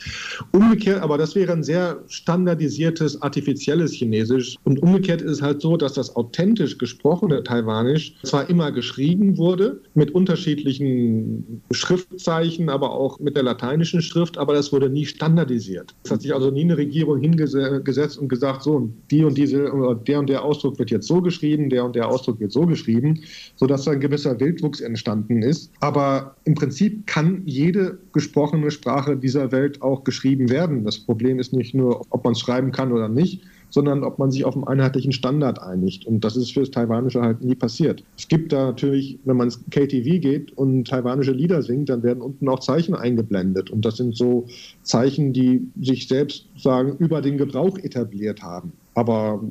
Umgekehrt, 0.52 1.02
aber 1.02 1.18
das 1.18 1.36
wäre 1.36 1.54
ein 1.54 1.64
sehr 1.64 2.00
standardisiertes, 2.08 3.22
artifizielles 3.22 3.94
Chinesisch. 3.94 4.58
Und 4.64 4.82
umgekehrt 4.82 5.22
ist 5.22 5.32
es 5.32 5.42
halt 5.42 5.62
so, 5.62 5.78
dass 5.78 5.94
das 5.94 6.16
authentisch 6.16 6.78
gesprochene 6.78 7.44
Taiwanisch 7.44 8.16
zwar 8.24 8.50
immer 8.50 8.72
geschrieben 8.72 9.38
wurde, 9.38 9.80
mit 9.94 10.12
unterschiedlichen 10.12 11.62
Schriftzeichen, 11.72 12.70
aber 12.70 12.92
auch 12.92 13.20
mit 13.20 13.36
der 13.36 13.44
lateinischen 13.44 14.02
Schrift, 14.02 14.38
aber 14.38 14.54
das 14.56 14.74
wurde 14.74 14.90
nie 14.90 15.06
standardisiert. 15.06 15.94
Es 16.04 16.12
hat 16.12 16.24
sich 16.24 16.34
also 16.34 16.50
nie 16.50 16.64
eine 16.64 16.78
Regierung 16.78 17.20
hingesetzt 17.20 18.18
und 18.18 18.28
gesagt, 18.28 18.64
so, 18.64 18.90
die 19.12 19.24
und 19.24 19.38
diese, 19.38 19.72
der 20.08 20.20
und 20.20 20.30
der 20.30 20.44
Ausdruck 20.44 20.80
wird 20.80 20.90
jetzt 20.90 21.08
so 21.08 21.22
geschrieben, 21.22 21.70
der 21.70 21.86
und 21.86 21.96
der 21.96 22.08
Ausdruck 22.10 22.41
wird 22.42 22.52
so 22.52 22.66
geschrieben, 22.66 23.22
sodass 23.56 23.88
ein 23.88 24.00
gewisser 24.00 24.40
Wildwuchs 24.40 24.82
entstanden 24.82 25.42
ist. 25.42 25.72
Aber 25.80 26.36
im 26.44 26.56
Prinzip 26.56 27.08
kann 27.08 27.44
jede 27.46 28.00
gesprochene 28.12 28.72
Sprache 28.72 29.16
dieser 29.16 29.52
Welt 29.52 29.82
auch 29.82 30.04
geschrieben 30.04 30.50
werden. 30.50 30.84
Das 30.84 31.00
Problem 31.00 31.40
ist 31.40 31.54
nicht 31.54 31.74
nur, 31.74 32.02
ob 32.10 32.24
man 32.26 32.34
es 32.34 32.40
schreiben 32.40 32.72
kann 32.72 32.92
oder 32.92 33.08
nicht, 33.08 33.42
sondern 33.72 34.04
ob 34.04 34.20
man 34.20 34.32
sich 34.32 34.46
auf 34.46 34.56
einen 34.56 34.66
einheitlichen 34.66 35.12
Standard 35.12 35.62
einigt. 35.62 36.06
Und 36.06 36.24
das 36.24 36.36
ist 36.36 36.52
für 36.52 36.60
das 36.60 36.72
Taiwanische 36.72 37.22
halt 37.22 37.42
nie 37.42 37.56
passiert. 37.56 38.04
Es 38.18 38.28
gibt 38.28 38.52
da 38.52 38.66
natürlich, 38.66 39.18
wenn 39.24 39.38
man 39.38 39.48
ins 39.48 39.60
KTV 39.72 40.22
geht 40.22 40.52
und 40.58 40.88
taiwanische 40.88 41.32
Lieder 41.32 41.62
singt, 41.62 41.90
dann 41.90 42.04
werden 42.04 42.22
unten 42.22 42.48
auch 42.50 42.60
Zeichen 42.60 42.94
eingeblendet. 42.94 43.70
Und 43.70 43.86
das 43.86 43.98
sind 43.98 44.16
so 44.16 44.46
Zeichen, 44.84 45.34
die 45.34 45.68
sich 45.82 46.08
selbst 46.08 46.46
sagen, 46.58 46.98
über 47.00 47.22
den 47.22 47.38
Gebrauch 47.38 47.78
etabliert 47.78 48.44
haben. 48.44 48.74
Aber 48.94 49.42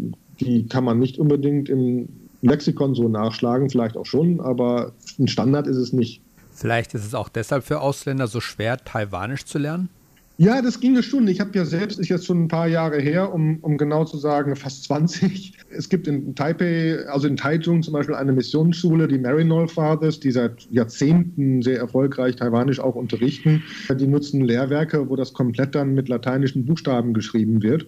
die 0.40 0.66
kann 0.66 0.84
man 0.84 0.98
nicht 0.98 1.18
unbedingt 1.18 1.68
im 1.68 2.08
Lexikon 2.42 2.94
so 2.94 3.08
nachschlagen, 3.08 3.70
vielleicht 3.70 3.96
auch 3.96 4.06
schon, 4.06 4.40
aber 4.40 4.92
ein 5.18 5.28
Standard 5.28 5.66
ist 5.66 5.76
es 5.76 5.92
nicht. 5.92 6.22
Vielleicht 6.52 6.94
ist 6.94 7.06
es 7.06 7.14
auch 7.14 7.28
deshalb 7.28 7.64
für 7.64 7.80
Ausländer 7.80 8.26
so 8.26 8.40
schwer, 8.40 8.78
Taiwanisch 8.78 9.44
zu 9.44 9.58
lernen? 9.58 9.88
Ja, 10.42 10.62
das 10.62 10.80
ginge 10.80 11.02
schon. 11.02 11.28
Ich 11.28 11.38
habe 11.38 11.50
ja 11.52 11.66
selbst, 11.66 11.98
ist 11.98 12.08
jetzt 12.08 12.24
schon 12.24 12.44
ein 12.44 12.48
paar 12.48 12.66
Jahre 12.66 12.98
her, 12.98 13.34
um, 13.34 13.58
um 13.60 13.76
genau 13.76 14.06
zu 14.06 14.16
sagen, 14.16 14.56
fast 14.56 14.84
20. 14.84 15.52
Es 15.68 15.90
gibt 15.90 16.08
in 16.08 16.34
Taipei, 16.34 16.98
also 17.08 17.28
in 17.28 17.36
Taichung 17.36 17.82
zum 17.82 17.92
Beispiel 17.92 18.14
eine 18.14 18.32
Missionsschule, 18.32 19.06
die 19.06 19.18
Maryknoll 19.18 19.68
Fathers, 19.68 20.18
die 20.18 20.30
seit 20.30 20.66
Jahrzehnten 20.70 21.60
sehr 21.60 21.78
erfolgreich 21.78 22.36
Taiwanisch 22.36 22.80
auch 22.80 22.94
unterrichten. 22.94 23.62
Die 23.94 24.06
nutzen 24.06 24.40
Lehrwerke, 24.40 25.10
wo 25.10 25.14
das 25.14 25.34
komplett 25.34 25.74
dann 25.74 25.92
mit 25.92 26.08
lateinischen 26.08 26.64
Buchstaben 26.64 27.12
geschrieben 27.12 27.62
wird. 27.62 27.86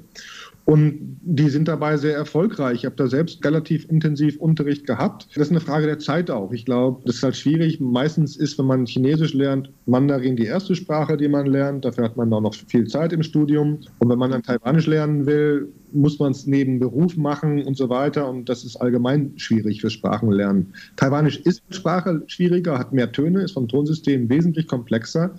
Und 0.64 1.18
die 1.22 1.48
sind 1.48 1.66
dabei 1.66 1.96
sehr 1.96 2.14
erfolgreich. 2.14 2.78
Ich 2.78 2.84
habe 2.84 2.94
da 2.96 3.06
selbst 3.08 3.44
relativ 3.44 3.88
intensiv 3.90 4.36
Unterricht 4.38 4.86
gehabt. 4.86 5.28
Das 5.34 5.48
ist 5.48 5.50
eine 5.50 5.60
Frage 5.60 5.86
der 5.86 5.98
Zeit 5.98 6.30
auch. 6.30 6.52
Ich 6.52 6.64
glaube, 6.64 7.02
das 7.04 7.16
ist 7.16 7.22
halt 7.22 7.36
schwierig. 7.36 7.80
Meistens 7.80 8.36
ist, 8.36 8.58
wenn 8.58 8.66
man 8.66 8.86
Chinesisch 8.86 9.34
lernt, 9.34 9.70
Mandarin 9.86 10.36
die 10.36 10.44
erste 10.44 10.76
Sprache, 10.76 11.16
die 11.16 11.28
man 11.28 11.46
lernt. 11.46 11.84
Dafür 11.84 12.04
hat 12.04 12.16
man 12.16 12.32
auch 12.32 12.40
noch 12.40 12.54
viel 12.54 12.86
Zeit 12.86 13.12
im 13.12 13.22
Studium. 13.22 13.80
Und 13.98 14.08
wenn 14.08 14.18
man 14.18 14.30
dann 14.30 14.42
Taiwanisch 14.42 14.86
lernen 14.86 15.26
will, 15.26 15.68
muss 15.92 16.18
man 16.18 16.30
es 16.30 16.46
neben 16.46 16.78
Beruf 16.78 17.16
machen 17.16 17.62
und 17.64 17.76
so 17.76 17.88
weiter. 17.88 18.28
Und 18.28 18.48
das 18.48 18.64
ist 18.64 18.76
allgemein 18.76 19.32
schwierig 19.36 19.80
für 19.80 19.90
Sprachenlernen. 19.90 20.72
Taiwanisch 20.96 21.38
ist 21.38 21.62
Sprache 21.70 22.22
schwieriger, 22.28 22.78
hat 22.78 22.92
mehr 22.92 23.10
Töne, 23.10 23.42
ist 23.42 23.52
vom 23.52 23.68
Tonsystem 23.68 24.28
wesentlich 24.28 24.68
komplexer 24.68 25.34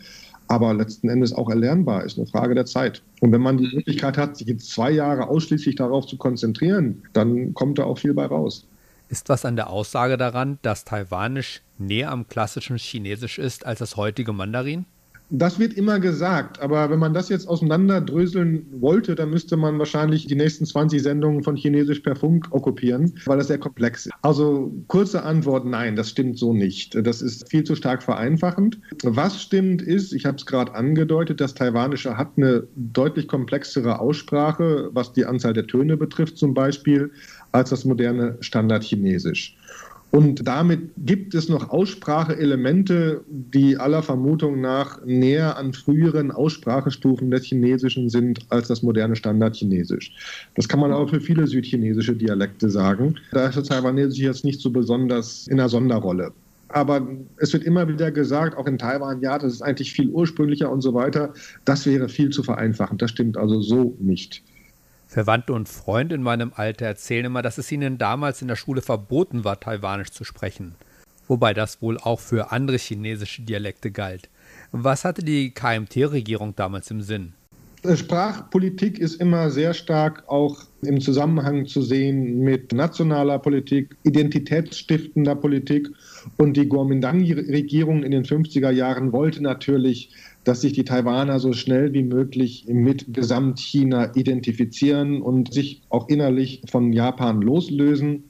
aber 0.53 0.73
letzten 0.73 1.09
Endes 1.09 1.33
auch 1.33 1.49
erlernbar 1.49 2.03
ist, 2.03 2.17
eine 2.17 2.27
Frage 2.27 2.53
der 2.53 2.65
Zeit. 2.65 3.01
Und 3.21 3.31
wenn 3.31 3.41
man 3.41 3.57
die 3.57 3.75
Möglichkeit 3.75 4.17
hat, 4.17 4.37
sich 4.37 4.47
jetzt 4.47 4.69
zwei 4.69 4.91
Jahre 4.91 5.27
ausschließlich 5.27 5.75
darauf 5.75 6.05
zu 6.05 6.17
konzentrieren, 6.17 7.03
dann 7.13 7.53
kommt 7.53 7.79
da 7.79 7.85
auch 7.85 7.97
viel 7.97 8.13
bei 8.13 8.25
raus. 8.25 8.67
Ist 9.09 9.29
was 9.29 9.45
an 9.45 9.55
der 9.55 9.69
Aussage 9.69 10.17
daran, 10.17 10.59
dass 10.61 10.85
Taiwanisch 10.85 11.61
näher 11.77 12.11
am 12.11 12.27
klassischen 12.27 12.77
Chinesisch 12.77 13.39
ist 13.39 13.65
als 13.65 13.79
das 13.79 13.97
heutige 13.97 14.33
Mandarin? 14.33 14.85
Das 15.29 15.57
wird 15.57 15.73
immer 15.73 15.99
gesagt, 15.99 16.61
aber 16.61 16.89
wenn 16.89 16.99
man 16.99 17.13
das 17.13 17.29
jetzt 17.29 17.47
auseinanderdröseln 17.47 18.65
wollte, 18.79 19.15
dann 19.15 19.29
müsste 19.29 19.57
man 19.57 19.79
wahrscheinlich 19.79 20.27
die 20.27 20.35
nächsten 20.35 20.65
20 20.65 21.01
Sendungen 21.01 21.43
von 21.43 21.55
Chinesisch 21.55 22.01
per 22.01 22.15
Funk 22.15 22.47
okkupieren, 22.51 23.13
weil 23.25 23.37
das 23.37 23.47
sehr 23.47 23.57
komplex 23.57 24.05
ist. 24.05 24.13
Also 24.21 24.71
kurze 24.87 25.23
Antwort, 25.23 25.65
nein, 25.65 25.95
das 25.95 26.09
stimmt 26.09 26.37
so 26.37 26.53
nicht. 26.53 26.95
Das 27.05 27.21
ist 27.21 27.49
viel 27.49 27.63
zu 27.63 27.75
stark 27.75 28.03
vereinfachend. 28.03 28.79
Was 29.03 29.41
stimmt 29.41 29.81
ist, 29.81 30.13
ich 30.13 30.25
habe 30.25 30.37
es 30.37 30.45
gerade 30.45 30.75
angedeutet, 30.75 31.41
das 31.41 31.53
Taiwanische 31.53 32.17
hat 32.17 32.31
eine 32.37 32.67
deutlich 32.75 33.27
komplexere 33.27 33.99
Aussprache, 33.99 34.89
was 34.93 35.13
die 35.13 35.25
Anzahl 35.25 35.53
der 35.53 35.67
Töne 35.67 35.97
betrifft 35.97 36.37
zum 36.37 36.53
Beispiel, 36.53 37.11
als 37.51 37.69
das 37.69 37.85
moderne 37.85 38.37
Standardchinesisch. 38.41 39.57
Und 40.15 40.47
damit 40.47 40.91
gibt 40.95 41.33
es 41.33 41.49
noch 41.49 41.69
Ausspracheelemente, 41.71 43.21
die 43.27 43.77
aller 43.77 44.03
Vermutung 44.03 44.61
nach 44.61 45.03
näher 45.03 45.57
an 45.57 45.73
früheren 45.73 46.29
Aussprachestufen 46.29 47.31
des 47.31 47.45
Chinesischen 47.45 48.09
sind 48.09 48.39
als 48.49 48.67
das 48.67 48.83
moderne 48.83 49.15
Standardchinesisch. 49.15 50.13
Das 50.53 50.67
kann 50.67 50.79
man 50.79 50.93
auch 50.93 51.09
für 51.09 51.19
viele 51.19 51.47
südchinesische 51.47 52.15
Dialekte 52.15 52.69
sagen. 52.69 53.15
Da 53.31 53.47
ist 53.47 53.57
das 53.57 53.67
Taiwanesisch 53.69 54.19
jetzt 54.19 54.45
nicht 54.45 54.61
so 54.61 54.69
besonders 54.69 55.47
in 55.47 55.59
einer 55.59 55.67
Sonderrolle. 55.67 56.31
Aber 56.69 57.07
es 57.37 57.51
wird 57.51 57.63
immer 57.63 57.87
wieder 57.87 58.11
gesagt, 58.11 58.55
auch 58.55 58.67
in 58.67 58.77
Taiwan, 58.77 59.19
ja, 59.21 59.39
das 59.39 59.53
ist 59.53 59.61
eigentlich 59.63 59.93
viel 59.93 60.09
ursprünglicher 60.09 60.71
und 60.71 60.81
so 60.81 60.93
weiter. 60.93 61.33
Das 61.65 61.87
wäre 61.87 62.07
viel 62.07 62.29
zu 62.29 62.43
vereinfachend. 62.43 63.01
Das 63.01 63.09
stimmt 63.09 63.35
also 63.35 63.61
so 63.61 63.95
nicht. 63.99 64.43
Verwandte 65.13 65.53
und 65.53 65.69
Freunde 65.69 66.15
in 66.15 66.23
meinem 66.23 66.53
Alter 66.55 66.87
erzählen 66.87 67.25
immer, 67.25 67.43
dass 67.43 67.59
es 67.59 67.71
ihnen 67.71 67.99
damals 67.99 68.41
in 68.41 68.47
der 68.47 68.55
Schule 68.55 68.81
verboten 68.81 69.43
war, 69.43 69.59
Taiwanisch 69.59 70.09
zu 70.09 70.23
sprechen. 70.23 70.73
Wobei 71.27 71.53
das 71.53 71.83
wohl 71.83 71.99
auch 71.99 72.19
für 72.19 72.51
andere 72.51 72.77
chinesische 72.77 73.43
Dialekte 73.43 73.91
galt. 73.91 74.29
Was 74.71 75.05
hatte 75.05 75.23
die 75.23 75.51
KMT-Regierung 75.51 76.55
damals 76.55 76.89
im 76.89 77.03
Sinn? 77.03 77.33
Sprachpolitik 77.93 78.97
ist 78.97 79.21
immer 79.21 79.51
sehr 79.51 79.75
stark 79.75 80.23
auch 80.27 80.63
im 80.81 80.99
Zusammenhang 80.99 81.67
zu 81.67 81.81
sehen 81.83 82.39
mit 82.39 82.71
nationaler 82.71 83.37
Politik, 83.37 83.95
identitätsstiftender 84.03 85.35
Politik. 85.35 85.89
Und 86.37 86.57
die 86.57 86.67
Kuomintang-Regierung 86.67 88.03
in 88.03 88.11
den 88.11 88.23
50er 88.23 88.71
Jahren 88.71 89.11
wollte 89.11 89.43
natürlich 89.43 90.09
dass 90.43 90.61
sich 90.61 90.73
die 90.73 90.83
Taiwaner 90.83 91.39
so 91.39 91.53
schnell 91.53 91.93
wie 91.93 92.03
möglich 92.03 92.65
mit 92.67 93.13
Gesamtchina 93.13 94.15
identifizieren 94.15 95.21
und 95.21 95.53
sich 95.53 95.81
auch 95.89 96.09
innerlich 96.09 96.61
von 96.69 96.91
Japan 96.91 97.41
loslösen 97.41 98.25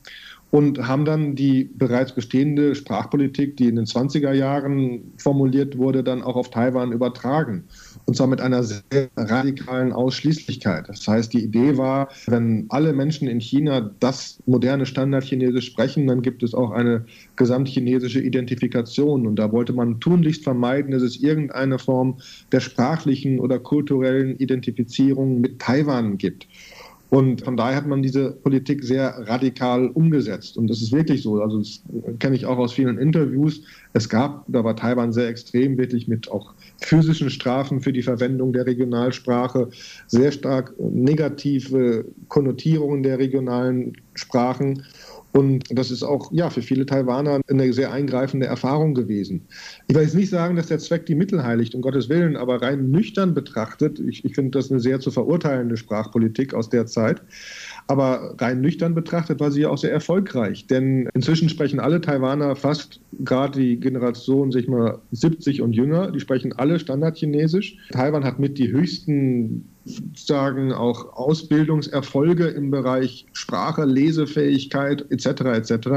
und 0.51 0.87
haben 0.87 1.03
dann 1.03 1.35
die 1.35 1.63
bereits 1.63 2.13
bestehende 2.13 2.75
Sprachpolitik, 2.75 3.57
die 3.57 3.67
in 3.67 3.75
den 3.75 3.85
20er 3.85 4.33
Jahren 4.33 5.13
formuliert 5.17 5.79
wurde, 5.79 6.03
dann 6.03 6.21
auch 6.21 6.35
auf 6.35 6.51
Taiwan 6.51 6.91
übertragen. 6.91 7.63
Und 8.05 8.15
zwar 8.17 8.27
mit 8.27 8.41
einer 8.41 8.63
sehr 8.63 8.83
radikalen 9.15 9.93
Ausschließlichkeit. 9.93 10.89
Das 10.89 11.07
heißt, 11.07 11.33
die 11.33 11.43
Idee 11.43 11.77
war, 11.77 12.09
wenn 12.27 12.65
alle 12.69 12.93
Menschen 12.93 13.27
in 13.27 13.39
China 13.39 13.91
das 13.99 14.39
moderne 14.45 14.85
Standardchinesisch 14.85 15.67
sprechen, 15.67 16.07
dann 16.07 16.21
gibt 16.21 16.43
es 16.43 16.53
auch 16.53 16.71
eine 16.71 17.05
gesamtchinesische 17.35 18.21
Identifikation. 18.21 19.25
Und 19.25 19.37
da 19.37 19.51
wollte 19.51 19.73
man 19.73 19.99
tunlichst 19.99 20.43
vermeiden, 20.43 20.91
dass 20.91 21.01
es 21.01 21.21
irgendeine 21.21 21.79
Form 21.79 22.17
der 22.51 22.59
sprachlichen 22.59 23.39
oder 23.39 23.59
kulturellen 23.59 24.37
Identifizierung 24.37 25.39
mit 25.39 25.59
Taiwan 25.59 26.17
gibt. 26.17 26.47
Und 27.13 27.43
von 27.43 27.55
daher 27.55 27.75
hat 27.75 27.85
man 27.85 28.01
diese 28.01 28.31
Politik 28.31 28.83
sehr 28.83 29.13
radikal 29.27 29.89
umgesetzt. 29.89 30.57
Und 30.57 30.67
das 30.67 30.81
ist 30.81 30.91
wirklich 30.91 31.21
so. 31.21 31.39
Also 31.43 31.59
das 31.59 31.83
kenne 32.17 32.35
ich 32.35 32.47
auch 32.47 32.57
aus 32.57 32.73
vielen 32.73 32.97
Interviews. 32.97 33.61
Es 33.93 34.09
gab, 34.09 34.45
da 34.47 34.63
war 34.63 34.75
Taiwan 34.75 35.13
sehr 35.13 35.27
extrem, 35.27 35.77
wirklich 35.77 36.07
mit 36.07 36.31
auch 36.31 36.55
physischen 36.85 37.29
Strafen 37.29 37.81
für 37.81 37.93
die 37.93 38.03
Verwendung 38.03 38.53
der 38.53 38.65
Regionalsprache, 38.65 39.69
sehr 40.07 40.31
stark 40.31 40.73
negative 40.79 42.05
Konnotierungen 42.27 43.03
der 43.03 43.19
regionalen 43.19 43.93
Sprachen. 44.15 44.83
Und 45.31 45.63
das 45.71 45.89
ist 45.89 46.03
auch 46.03 46.31
ja, 46.31 46.51
für 46.51 46.61
viele 46.61 46.85
Taiwaner 46.85 47.41
eine 47.49 47.73
sehr 47.73 47.91
eingreifende 47.91 48.45
Erfahrung 48.45 48.93
gewesen. 48.93 49.41
Ich 49.87 49.95
will 49.95 50.03
jetzt 50.03 50.13
nicht 50.13 50.29
sagen, 50.29 50.55
dass 50.55 50.67
der 50.67 50.77
Zweck 50.77 51.07
die 51.07 51.15
Mittel 51.15 51.43
heiligt, 51.43 51.73
um 51.73 51.81
Gottes 51.81 52.07
Willen, 52.07 52.37
aber 52.37 52.61
rein 52.61 52.91
nüchtern 52.91 53.33
betrachtet, 53.33 53.99
ich, 53.99 54.23
ich 54.23 54.35
finde 54.35 54.51
das 54.51 54.69
eine 54.69 54.79
sehr 54.79 54.99
zu 54.99 55.09
verurteilende 55.09 55.75
Sprachpolitik 55.75 56.53
aus 56.53 56.69
der 56.69 56.85
Zeit. 56.85 57.23
Aber 57.87 58.35
rein 58.39 58.61
nüchtern 58.61 58.95
betrachtet 58.95 59.39
war 59.39 59.51
sie 59.51 59.61
ja 59.61 59.69
auch 59.69 59.77
sehr 59.77 59.91
erfolgreich. 59.91 60.67
Denn 60.67 61.09
inzwischen 61.13 61.49
sprechen 61.49 61.79
alle 61.79 62.01
Taiwaner 62.01 62.55
fast, 62.55 62.99
gerade 63.19 63.59
die 63.59 63.79
Generation, 63.79 64.51
sich 64.51 64.67
mal 64.67 64.99
70 65.11 65.61
und 65.61 65.73
jünger, 65.73 66.11
die 66.11 66.19
sprechen 66.19 66.53
alle 66.53 66.79
Standardchinesisch. 66.79 67.77
Taiwan 67.91 68.23
hat 68.23 68.39
mit 68.39 68.57
die 68.57 68.71
höchsten 68.71 69.65
sagen 70.15 70.71
auch 70.71 71.13
Ausbildungserfolge 71.13 72.47
im 72.47 72.71
Bereich 72.71 73.25
Sprache, 73.33 73.83
Lesefähigkeit 73.83 75.05
etc. 75.09 75.27
etc. 75.41 75.89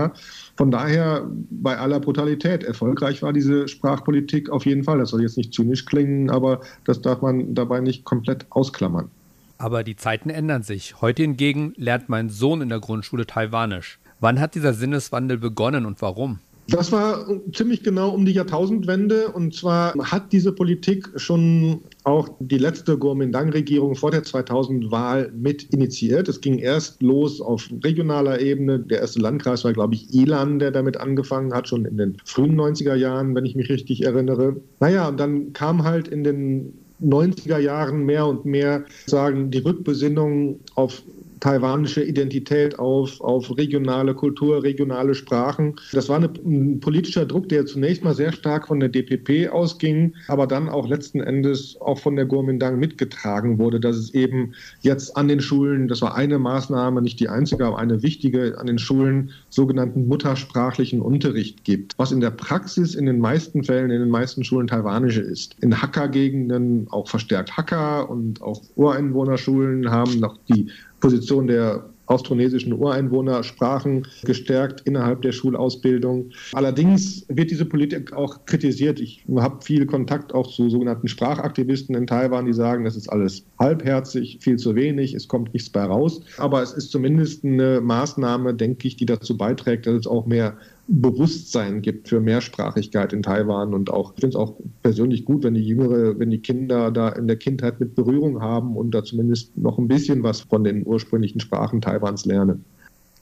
Von 0.56 0.70
daher 0.70 1.28
bei 1.50 1.78
aller 1.78 2.00
Brutalität 2.00 2.64
erfolgreich 2.64 3.22
war 3.22 3.32
diese 3.32 3.68
Sprachpolitik 3.68 4.50
auf 4.50 4.66
jeden 4.66 4.84
Fall. 4.84 4.98
Das 4.98 5.10
soll 5.10 5.22
jetzt 5.22 5.36
nicht 5.36 5.54
zynisch 5.54 5.86
klingen, 5.86 6.30
aber 6.30 6.60
das 6.84 7.00
darf 7.00 7.22
man 7.22 7.54
dabei 7.54 7.80
nicht 7.80 8.04
komplett 8.04 8.46
ausklammern. 8.50 9.10
Aber 9.58 9.84
die 9.84 9.96
Zeiten 9.96 10.30
ändern 10.30 10.62
sich. 10.62 11.00
Heute 11.00 11.22
hingegen 11.22 11.72
lernt 11.76 12.08
mein 12.08 12.28
Sohn 12.28 12.60
in 12.60 12.68
der 12.68 12.80
Grundschule 12.80 13.26
Taiwanisch. 13.26 13.98
Wann 14.20 14.40
hat 14.40 14.54
dieser 14.54 14.74
Sinneswandel 14.74 15.38
begonnen 15.38 15.86
und 15.86 16.00
warum? 16.02 16.40
Das 16.68 16.90
war 16.90 17.24
ziemlich 17.52 17.84
genau 17.84 18.10
um 18.10 18.24
die 18.24 18.32
Jahrtausendwende. 18.32 19.28
Und 19.28 19.54
zwar 19.54 19.94
hat 19.94 20.32
diese 20.32 20.52
Politik 20.52 21.08
schon 21.14 21.82
auch 22.02 22.28
die 22.40 22.58
letzte 22.58 22.98
Kuomintang-Regierung 22.98 23.94
vor 23.94 24.10
der 24.10 24.24
2000-Wahl 24.24 25.30
mit 25.32 25.62
initiiert. 25.72 26.28
Es 26.28 26.40
ging 26.40 26.58
erst 26.58 27.00
los 27.02 27.40
auf 27.40 27.68
regionaler 27.84 28.40
Ebene. 28.40 28.80
Der 28.80 29.00
erste 29.00 29.20
Landkreis 29.20 29.64
war, 29.64 29.72
glaube 29.72 29.94
ich, 29.94 30.12
Ilan, 30.12 30.58
der 30.58 30.72
damit 30.72 30.96
angefangen 30.96 31.54
hat, 31.54 31.68
schon 31.68 31.84
in 31.84 31.98
den 31.98 32.16
frühen 32.24 32.58
90er 32.60 32.96
Jahren, 32.96 33.34
wenn 33.36 33.44
ich 33.44 33.54
mich 33.54 33.68
richtig 33.68 34.02
erinnere. 34.02 34.56
Naja, 34.80 35.08
und 35.08 35.20
dann 35.20 35.52
kam 35.52 35.84
halt 35.84 36.08
in 36.08 36.24
den 36.24 36.72
90er 37.02 37.58
Jahren 37.58 38.04
mehr 38.04 38.26
und 38.26 38.44
mehr 38.44 38.84
sagen, 39.06 39.50
die 39.50 39.58
Rückbesinnung 39.58 40.60
auf 40.74 41.02
taiwanische 41.40 42.02
Identität 42.02 42.78
auf, 42.78 43.20
auf 43.20 43.56
regionale 43.56 44.14
Kultur, 44.14 44.62
regionale 44.62 45.14
Sprachen. 45.14 45.76
Das 45.92 46.08
war 46.08 46.16
eine, 46.16 46.30
ein 46.44 46.80
politischer 46.80 47.26
Druck, 47.26 47.48
der 47.48 47.66
zunächst 47.66 48.02
mal 48.02 48.14
sehr 48.14 48.32
stark 48.32 48.68
von 48.68 48.80
der 48.80 48.88
DPP 48.88 49.50
ausging, 49.52 50.14
aber 50.28 50.46
dann 50.46 50.68
auch 50.68 50.88
letzten 50.88 51.20
Endes 51.20 51.76
auch 51.80 51.98
von 51.98 52.16
der 52.16 52.26
Kuomintang 52.26 52.78
mitgetragen 52.78 53.58
wurde, 53.58 53.80
dass 53.80 53.96
es 53.96 54.14
eben 54.14 54.54
jetzt 54.80 55.16
an 55.16 55.28
den 55.28 55.40
Schulen, 55.40 55.88
das 55.88 56.02
war 56.02 56.14
eine 56.14 56.38
Maßnahme, 56.38 57.02
nicht 57.02 57.20
die 57.20 57.28
einzige, 57.28 57.66
aber 57.66 57.78
eine 57.78 58.02
wichtige, 58.02 58.58
an 58.58 58.66
den 58.66 58.78
Schulen 58.78 59.30
sogenannten 59.50 60.06
muttersprachlichen 60.08 61.00
Unterricht 61.00 61.64
gibt, 61.64 61.94
was 61.98 62.12
in 62.12 62.20
der 62.20 62.30
Praxis 62.30 62.94
in 62.94 63.06
den 63.06 63.18
meisten 63.18 63.62
Fällen, 63.64 63.90
in 63.90 64.00
den 64.00 64.10
meisten 64.10 64.44
Schulen 64.44 64.66
taiwanische 64.66 65.20
ist. 65.20 65.56
In 65.60 65.80
Hakka-Gegenden 65.80 66.88
auch 66.90 67.08
verstärkt 67.08 67.56
Hakka 67.56 68.02
und 68.02 68.40
auch 68.42 68.62
Ureinwohnerschulen 68.76 69.90
haben 69.90 70.18
noch 70.20 70.38
die 70.48 70.70
Position 71.00 71.46
der 71.46 71.84
austronesischen 72.06 72.72
Ureinwohnersprachen 72.72 74.06
gestärkt 74.24 74.82
innerhalb 74.84 75.22
der 75.22 75.32
Schulausbildung. 75.32 76.30
Allerdings 76.52 77.26
wird 77.28 77.50
diese 77.50 77.64
Politik 77.64 78.12
auch 78.12 78.44
kritisiert. 78.46 79.00
Ich 79.00 79.24
habe 79.36 79.62
viel 79.62 79.86
Kontakt 79.86 80.32
auch 80.32 80.46
zu 80.46 80.70
sogenannten 80.70 81.08
Sprachaktivisten 81.08 81.94
in 81.96 82.06
Taiwan, 82.06 82.46
die 82.46 82.52
sagen, 82.52 82.84
das 82.84 82.96
ist 82.96 83.08
alles 83.08 83.44
halbherzig, 83.58 84.38
viel 84.40 84.56
zu 84.56 84.74
wenig, 84.74 85.14
es 85.14 85.28
kommt 85.28 85.52
nichts 85.52 85.70
bei 85.70 85.82
raus. 85.82 86.20
Aber 86.38 86.62
es 86.62 86.72
ist 86.72 86.90
zumindest 86.90 87.44
eine 87.44 87.80
Maßnahme, 87.80 88.54
denke 88.54 88.86
ich, 88.86 88.96
die 88.96 89.06
dazu 89.06 89.36
beiträgt, 89.36 89.86
dass 89.86 89.94
es 89.94 90.06
auch 90.06 90.26
mehr 90.26 90.56
Bewusstsein 90.88 91.82
gibt 91.82 92.08
für 92.08 92.20
Mehrsprachigkeit 92.20 93.12
in 93.12 93.22
Taiwan 93.22 93.74
und 93.74 93.90
auch, 93.90 94.14
ich 94.14 94.20
finde 94.20 94.36
es 94.36 94.36
auch 94.36 94.54
persönlich 94.82 95.24
gut, 95.24 95.42
wenn 95.42 95.54
die 95.54 95.66
Jüngere, 95.66 96.18
wenn 96.18 96.30
die 96.30 96.40
Kinder 96.40 96.92
da 96.92 97.08
in 97.08 97.26
der 97.26 97.36
Kindheit 97.36 97.80
mit 97.80 97.94
Berührung 97.94 98.40
haben 98.40 98.76
und 98.76 98.92
da 98.92 99.02
zumindest 99.02 99.56
noch 99.56 99.78
ein 99.78 99.88
bisschen 99.88 100.22
was 100.22 100.42
von 100.42 100.62
den 100.62 100.86
ursprünglichen 100.86 101.40
Sprachen 101.40 101.80
Taiwans 101.80 102.24
lernen. 102.24 102.64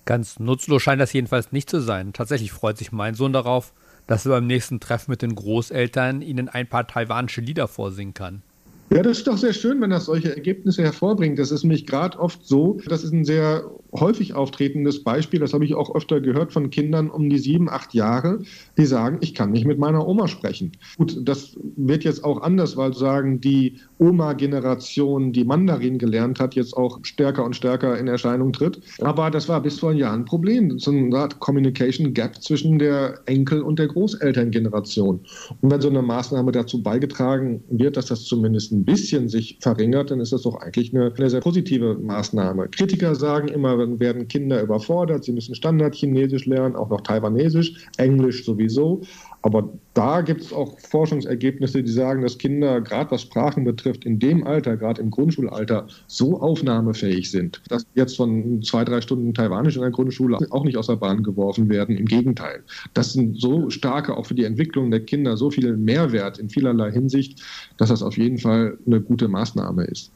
Ganz 0.05 0.39
nutzlos 0.39 0.83
scheint 0.83 1.01
das 1.01 1.15
jedenfalls 1.15 1.53
nicht 1.53 1.71
zu 1.71 1.81
sein. 1.81 2.13
Tatsächlich 2.13 2.53
freut 2.53 2.77
sich 2.77 2.93
mein 2.93 3.15
Sohn 3.15 3.33
darauf, 3.33 3.73
dass 4.07 4.27
er 4.27 4.33
beim 4.33 4.47
nächsten 4.47 4.81
Treffen 4.81 5.11
mit 5.11 5.23
den 5.23 5.35
Großeltern 5.35 6.21
ihnen 6.21 6.51
ein 6.51 6.67
paar 6.67 6.87
taiwanische 6.87 7.41
Lieder 7.41 7.69
vorsingen 7.69 8.13
kann. 8.13 8.43
Ja, 8.91 9.03
das 9.03 9.19
ist 9.19 9.27
doch 9.27 9.39
sehr 9.39 9.55
schön, 9.55 9.81
wenn 9.81 9.91
das 9.91 10.05
solche 10.05 10.35
Ergebnisse 10.35 10.83
hervorbringt. 10.83 11.39
Das 11.39 11.51
ist 11.51 11.65
nämlich 11.65 11.87
gerade 11.87 12.19
oft 12.19 12.47
so. 12.47 12.79
Das 12.87 13.03
ist 13.03 13.13
ein 13.13 13.25
sehr 13.25 13.65
häufig 13.95 14.35
auftretendes 14.35 15.03
Beispiel. 15.03 15.41
Das 15.41 15.55
habe 15.55 15.65
ich 15.65 15.75
auch 15.75 15.95
öfter 15.95 16.21
gehört 16.21 16.53
von 16.53 16.71
Kindern 16.71 17.11
um 17.11 17.31
die 17.31 17.39
sieben, 17.39 17.69
acht 17.69 17.95
Jahre, 17.95 18.41
die 18.77 18.87
sagen, 18.87 19.19
ich 19.21 19.35
kann 19.35 19.53
nicht 19.53 19.67
mit 19.67 19.79
meiner 19.79 20.07
Oma 20.07 20.29
sprechen. 20.29 20.73
Gut, 20.97 21.17
das 21.23 21.57
wird 21.77 22.05
jetzt 22.05 22.25
auch 22.25 22.43
anders, 22.43 22.77
weil 22.77 22.95
sagen 22.95 23.41
die 23.41 23.77
Oma-Generation, 23.99 25.33
die 25.33 25.45
Mandarin 25.45 25.99
gelernt 25.99 26.41
hat, 26.41 26.55
jetzt 26.55 26.77
auch 26.77 26.99
stärker 27.03 27.45
und 27.45 27.57
stärker 27.57 27.99
in 27.99 28.09
Erscheinung 28.09 28.53
tritt. 28.53 28.81
Aber 29.01 29.31
das 29.31 29.49
war 29.49 29.63
bis 29.63 29.79
vor 29.79 29.91
ein 29.91 29.97
Jahr 29.97 30.13
ein 30.13 30.25
Problem. 30.25 30.79
So 30.79 30.91
eine 30.91 31.17
Art 31.17 31.39
Communication 31.41 32.13
Gap 32.13 32.43
zwischen 32.43 32.79
der 32.79 33.21
Enkel- 33.27 33.63
und 33.63 33.79
der 33.79 33.89
Großelterngeneration. 33.89 35.21
Und 35.61 35.71
wenn 35.71 35.81
so 35.81 35.89
eine 35.89 36.03
Maßnahme 36.03 36.53
dazu 36.53 36.83
beigetragen 36.83 37.63
wird, 37.71 37.97
dass 37.97 38.07
das 38.07 38.25
zumindest 38.25 38.73
ein 38.73 38.85
bisschen 38.85 39.29
sich 39.29 39.59
verringert, 39.61 40.11
dann 40.11 40.21
ist 40.21 40.33
das 40.33 40.43
doch 40.43 40.57
eigentlich 40.57 40.93
eine, 40.93 41.13
eine 41.17 41.31
sehr 41.31 41.41
positive 41.41 41.95
Maßnahme. 41.95 42.69
Kritiker 42.69 43.15
sagen 43.15 43.49
immer, 43.49 43.84
werden 44.01 44.29
Kinder 44.29 44.63
überfordert, 44.63 45.25
sie 45.25 45.33
müssen 45.33 45.55
Standardchinesisch 45.55 46.47
lernen, 46.47 46.77
auch 46.77 46.91
noch 46.91 47.03
Taiwanesisch, 47.03 47.87
Englisch 47.97 48.45
sowieso. 48.45 49.03
Aber 49.43 49.69
da 49.93 50.23
gibt 50.23 50.41
es 50.41 50.53
auch 50.55 50.79
Forschungsergebnisse, 50.79 51.83
die 51.83 51.93
sagen, 51.93 52.23
dass 52.23 52.39
Kinder, 52.39 52.81
gerade 52.81 53.11
was 53.11 53.23
Sprachen 53.23 53.65
betrifft, 53.65 54.07
in 54.07 54.19
dem 54.19 54.47
Alter, 54.47 54.79
gerade 54.79 55.03
im 55.03 55.11
Grundschulalter, 55.11 55.87
so 56.07 56.41
aufnahmefähig 56.41 57.31
sind, 57.31 57.61
dass 57.69 57.85
jetzt 57.95 58.17
von 58.17 58.63
zwei, 58.63 58.85
drei 58.85 59.03
Stunden 59.03 59.35
Taiwanisch 59.35 59.77
in 59.77 59.83
der 59.83 59.91
Grundschule 59.91 60.39
auch 60.51 60.65
nicht 60.65 60.79
aus 60.79 60.87
der 60.87 60.97
Bahn 60.97 61.23
geworfen 61.23 61.69
werden. 61.69 61.97
Im 61.97 62.07
Gegenteil. 62.07 62.63
Das 62.95 63.13
sind 63.13 63.39
so 63.39 63.69
starke, 63.69 64.17
auch 64.17 64.25
für 64.25 64.35
die 64.35 64.45
Entwicklung 64.45 64.91
der 64.91 65.01
Kinder, 65.01 65.37
so 65.37 65.51
viel 65.51 65.77
Mehrwert 65.77 66.39
in 66.39 66.49
vielerlei 66.49 66.91
Hinsicht, 66.91 67.43
dass 67.77 67.91
das 67.91 68.03
auf 68.03 68.17
jeden 68.17 68.39
Fall 68.39 68.79
eine 68.87 69.01
gute 69.01 69.29
Maßnahme 69.29 69.85
ist. 69.85 70.11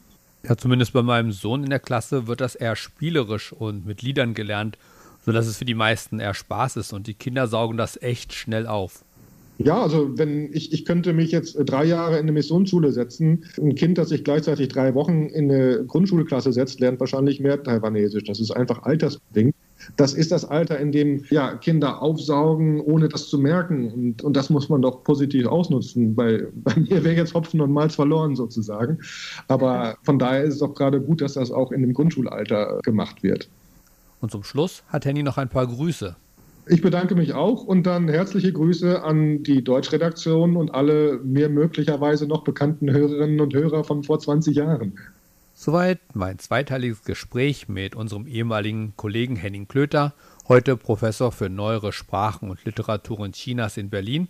Ja, 0.47 0.55
zumindest 0.55 0.93
bei 0.93 1.01
meinem 1.01 1.31
Sohn 1.31 1.63
in 1.63 1.69
der 1.69 1.79
Klasse 1.79 2.27
wird 2.27 2.41
das 2.41 2.55
eher 2.55 2.75
spielerisch 2.75 3.51
und 3.51 3.85
mit 3.85 4.01
Liedern 4.01 4.33
gelernt, 4.33 4.77
sodass 5.25 5.47
es 5.47 5.57
für 5.57 5.65
die 5.65 5.75
meisten 5.75 6.19
eher 6.19 6.33
Spaß 6.33 6.77
ist 6.77 6.93
und 6.93 7.07
die 7.07 7.13
Kinder 7.13 7.47
saugen 7.47 7.77
das 7.77 8.01
echt 8.01 8.33
schnell 8.33 8.65
auf. 8.65 9.03
Ja, 9.57 9.81
also 9.81 10.17
wenn 10.17 10.53
ich, 10.53 10.71
ich 10.71 10.85
könnte 10.85 11.11
mich 11.11 11.31
jetzt 11.31 11.57
drei 11.65 11.83
Jahre 11.83 12.13
in 12.13 12.21
eine 12.21 12.31
Missionsschule 12.31 12.93
setzen. 12.93 13.43
Ein 13.57 13.75
Kind, 13.75 13.97
das 13.97 14.07
sich 14.07 14.23
gleichzeitig 14.23 14.69
drei 14.69 14.95
Wochen 14.95 15.25
in 15.25 15.51
eine 15.51 15.83
Grundschulklasse 15.85 16.53
setzt, 16.53 16.79
lernt 16.79 17.01
wahrscheinlich 17.01 17.41
mehr 17.41 17.61
Taiwanesisch. 17.61 18.23
Das 18.23 18.39
ist 18.39 18.51
einfach 18.51 18.83
altersbedingt. 18.83 19.53
Das 19.95 20.13
ist 20.13 20.31
das 20.31 20.45
Alter, 20.45 20.79
in 20.79 20.91
dem 20.91 21.23
ja, 21.29 21.55
Kinder 21.55 22.01
aufsaugen, 22.01 22.81
ohne 22.81 23.09
das 23.09 23.27
zu 23.29 23.37
merken. 23.37 23.91
Und, 23.91 24.23
und 24.23 24.35
das 24.35 24.49
muss 24.49 24.69
man 24.69 24.81
doch 24.81 25.03
positiv 25.03 25.47
ausnutzen. 25.47 26.15
Bei, 26.15 26.45
bei 26.53 26.75
mir 26.75 27.03
wäre 27.03 27.15
jetzt 27.15 27.33
Hopfen 27.33 27.61
und 27.61 27.71
Malz 27.71 27.95
verloren 27.95 28.35
sozusagen. 28.35 28.99
Aber 29.47 29.97
von 30.03 30.19
daher 30.19 30.43
ist 30.43 30.55
es 30.55 30.59
doch 30.59 30.73
gerade 30.73 30.99
gut, 31.01 31.21
dass 31.21 31.33
das 31.33 31.51
auch 31.51 31.71
in 31.71 31.81
dem 31.81 31.93
Grundschulalter 31.93 32.79
gemacht 32.83 33.23
wird. 33.23 33.49
Und 34.21 34.31
zum 34.31 34.43
Schluss 34.43 34.83
hat 34.89 35.05
Henny 35.05 35.23
noch 35.23 35.37
ein 35.37 35.49
paar 35.49 35.67
Grüße. 35.67 36.15
Ich 36.71 36.81
bedanke 36.83 37.15
mich 37.15 37.33
auch 37.33 37.63
und 37.63 37.83
dann 37.87 38.07
herzliche 38.07 38.53
Grüße 38.53 39.01
an 39.01 39.41
die 39.41 39.63
Deutschredaktion 39.63 40.55
und 40.55 40.71
alle 40.75 41.19
mir 41.23 41.49
möglicherweise 41.49 42.27
noch 42.27 42.43
bekannten 42.43 42.91
Hörerinnen 42.91 43.39
und 43.39 43.55
Hörer 43.55 43.83
von 43.83 44.03
vor 44.03 44.19
20 44.19 44.55
Jahren. 44.55 44.93
Soweit 45.61 45.99
mein 46.15 46.39
zweiteiliges 46.39 47.03
Gespräch 47.03 47.67
mit 47.67 47.93
unserem 47.93 48.27
ehemaligen 48.27 48.93
Kollegen 48.95 49.35
Henning 49.35 49.67
Klöter, 49.67 50.13
heute 50.47 50.77
Professor 50.77 51.33
für 51.33 51.49
neuere 51.49 51.91
Sprachen 51.91 52.49
und 52.49 52.63
Literaturen 52.63 53.33
Chinas 53.33 53.75
in 53.75 53.89
Berlin. 53.89 54.29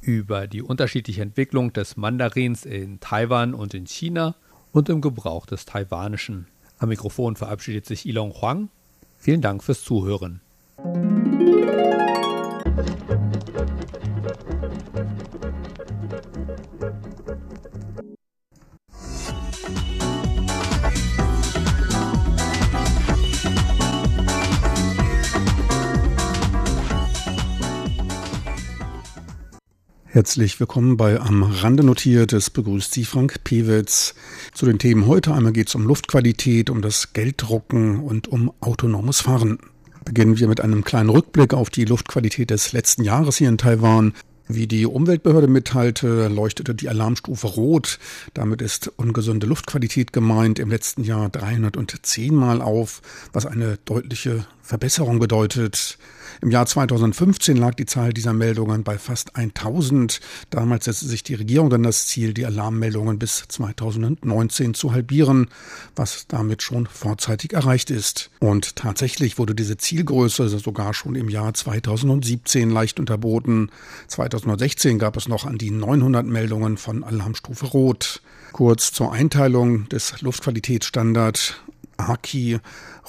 über 0.00 0.48
die 0.48 0.60
unterschiedliche 0.60 1.22
Entwicklung 1.22 1.72
des 1.72 1.96
Mandarins 1.96 2.66
in 2.66 2.98
Taiwan 2.98 3.54
und 3.54 3.74
in 3.74 3.86
China 3.86 4.34
und 4.72 4.88
im 4.88 5.00
Gebrauch 5.00 5.46
des 5.46 5.66
Taiwanischen. 5.66 6.48
Am 6.78 6.88
Mikrofon 6.88 7.36
verabschiedet 7.36 7.86
sich 7.86 8.04
Ilong 8.04 8.32
Huang. 8.32 8.70
Vielen 9.18 9.42
Dank 9.42 9.62
fürs 9.62 9.84
Zuhören. 9.84 10.40
Herzlich 30.12 30.58
willkommen 30.58 30.96
bei 30.96 31.20
Am 31.20 31.44
Rande 31.44 31.84
notiert. 31.84 32.32
Es 32.32 32.50
begrüßt 32.50 32.92
Sie 32.92 33.04
Frank 33.04 33.44
Pewitz. 33.44 34.16
Zu 34.52 34.66
den 34.66 34.80
Themen 34.80 35.06
heute 35.06 35.32
einmal 35.32 35.52
geht 35.52 35.68
es 35.68 35.76
um 35.76 35.86
Luftqualität, 35.86 36.68
um 36.68 36.82
das 36.82 37.12
Gelddrucken 37.12 38.00
und 38.00 38.26
um 38.26 38.52
autonomes 38.58 39.20
Fahren. 39.20 39.60
Beginnen 40.04 40.36
wir 40.40 40.48
mit 40.48 40.60
einem 40.60 40.82
kleinen 40.82 41.10
Rückblick 41.10 41.54
auf 41.54 41.70
die 41.70 41.84
Luftqualität 41.84 42.50
des 42.50 42.72
letzten 42.72 43.04
Jahres 43.04 43.36
hier 43.36 43.48
in 43.48 43.56
Taiwan. 43.56 44.12
Wie 44.48 44.66
die 44.66 44.84
Umweltbehörde 44.84 45.46
mitteilte, 45.46 46.26
leuchtete 46.26 46.74
die 46.74 46.88
Alarmstufe 46.88 47.46
Rot. 47.46 48.00
Damit 48.34 48.62
ist 48.62 48.88
ungesunde 48.96 49.46
Luftqualität 49.46 50.12
gemeint 50.12 50.58
im 50.58 50.70
letzten 50.70 51.04
Jahr 51.04 51.28
310 51.28 52.34
Mal 52.34 52.62
auf, 52.62 53.00
was 53.32 53.46
eine 53.46 53.78
deutliche 53.84 54.44
Verbesserung 54.70 55.18
bedeutet. 55.18 55.98
Im 56.42 56.52
Jahr 56.52 56.64
2015 56.64 57.56
lag 57.56 57.74
die 57.74 57.86
Zahl 57.86 58.12
dieser 58.12 58.32
Meldungen 58.32 58.84
bei 58.84 58.98
fast 58.98 59.34
1000. 59.34 60.20
Damals 60.50 60.84
setzte 60.84 61.06
sich 61.06 61.24
die 61.24 61.34
Regierung 61.34 61.70
dann 61.70 61.82
das 61.82 62.06
Ziel, 62.06 62.34
die 62.34 62.46
Alarmmeldungen 62.46 63.18
bis 63.18 63.46
2019 63.48 64.74
zu 64.74 64.92
halbieren, 64.92 65.48
was 65.96 66.28
damit 66.28 66.62
schon 66.62 66.86
vorzeitig 66.86 67.52
erreicht 67.52 67.90
ist. 67.90 68.30
Und 68.38 68.76
tatsächlich 68.76 69.38
wurde 69.38 69.56
diese 69.56 69.76
Zielgröße 69.76 70.48
sogar 70.48 70.94
schon 70.94 71.16
im 71.16 71.28
Jahr 71.28 71.52
2017 71.52 72.70
leicht 72.70 73.00
unterboten. 73.00 73.72
2016 74.06 75.00
gab 75.00 75.16
es 75.16 75.26
noch 75.26 75.46
an 75.46 75.58
die 75.58 75.72
900 75.72 76.24
Meldungen 76.24 76.76
von 76.76 77.02
Alarmstufe 77.02 77.66
Rot. 77.66 78.22
Kurz 78.52 78.92
zur 78.92 79.12
Einteilung 79.12 79.88
des 79.88 80.20
Luftqualitätsstandards. 80.20 81.56
AKI 82.08 82.58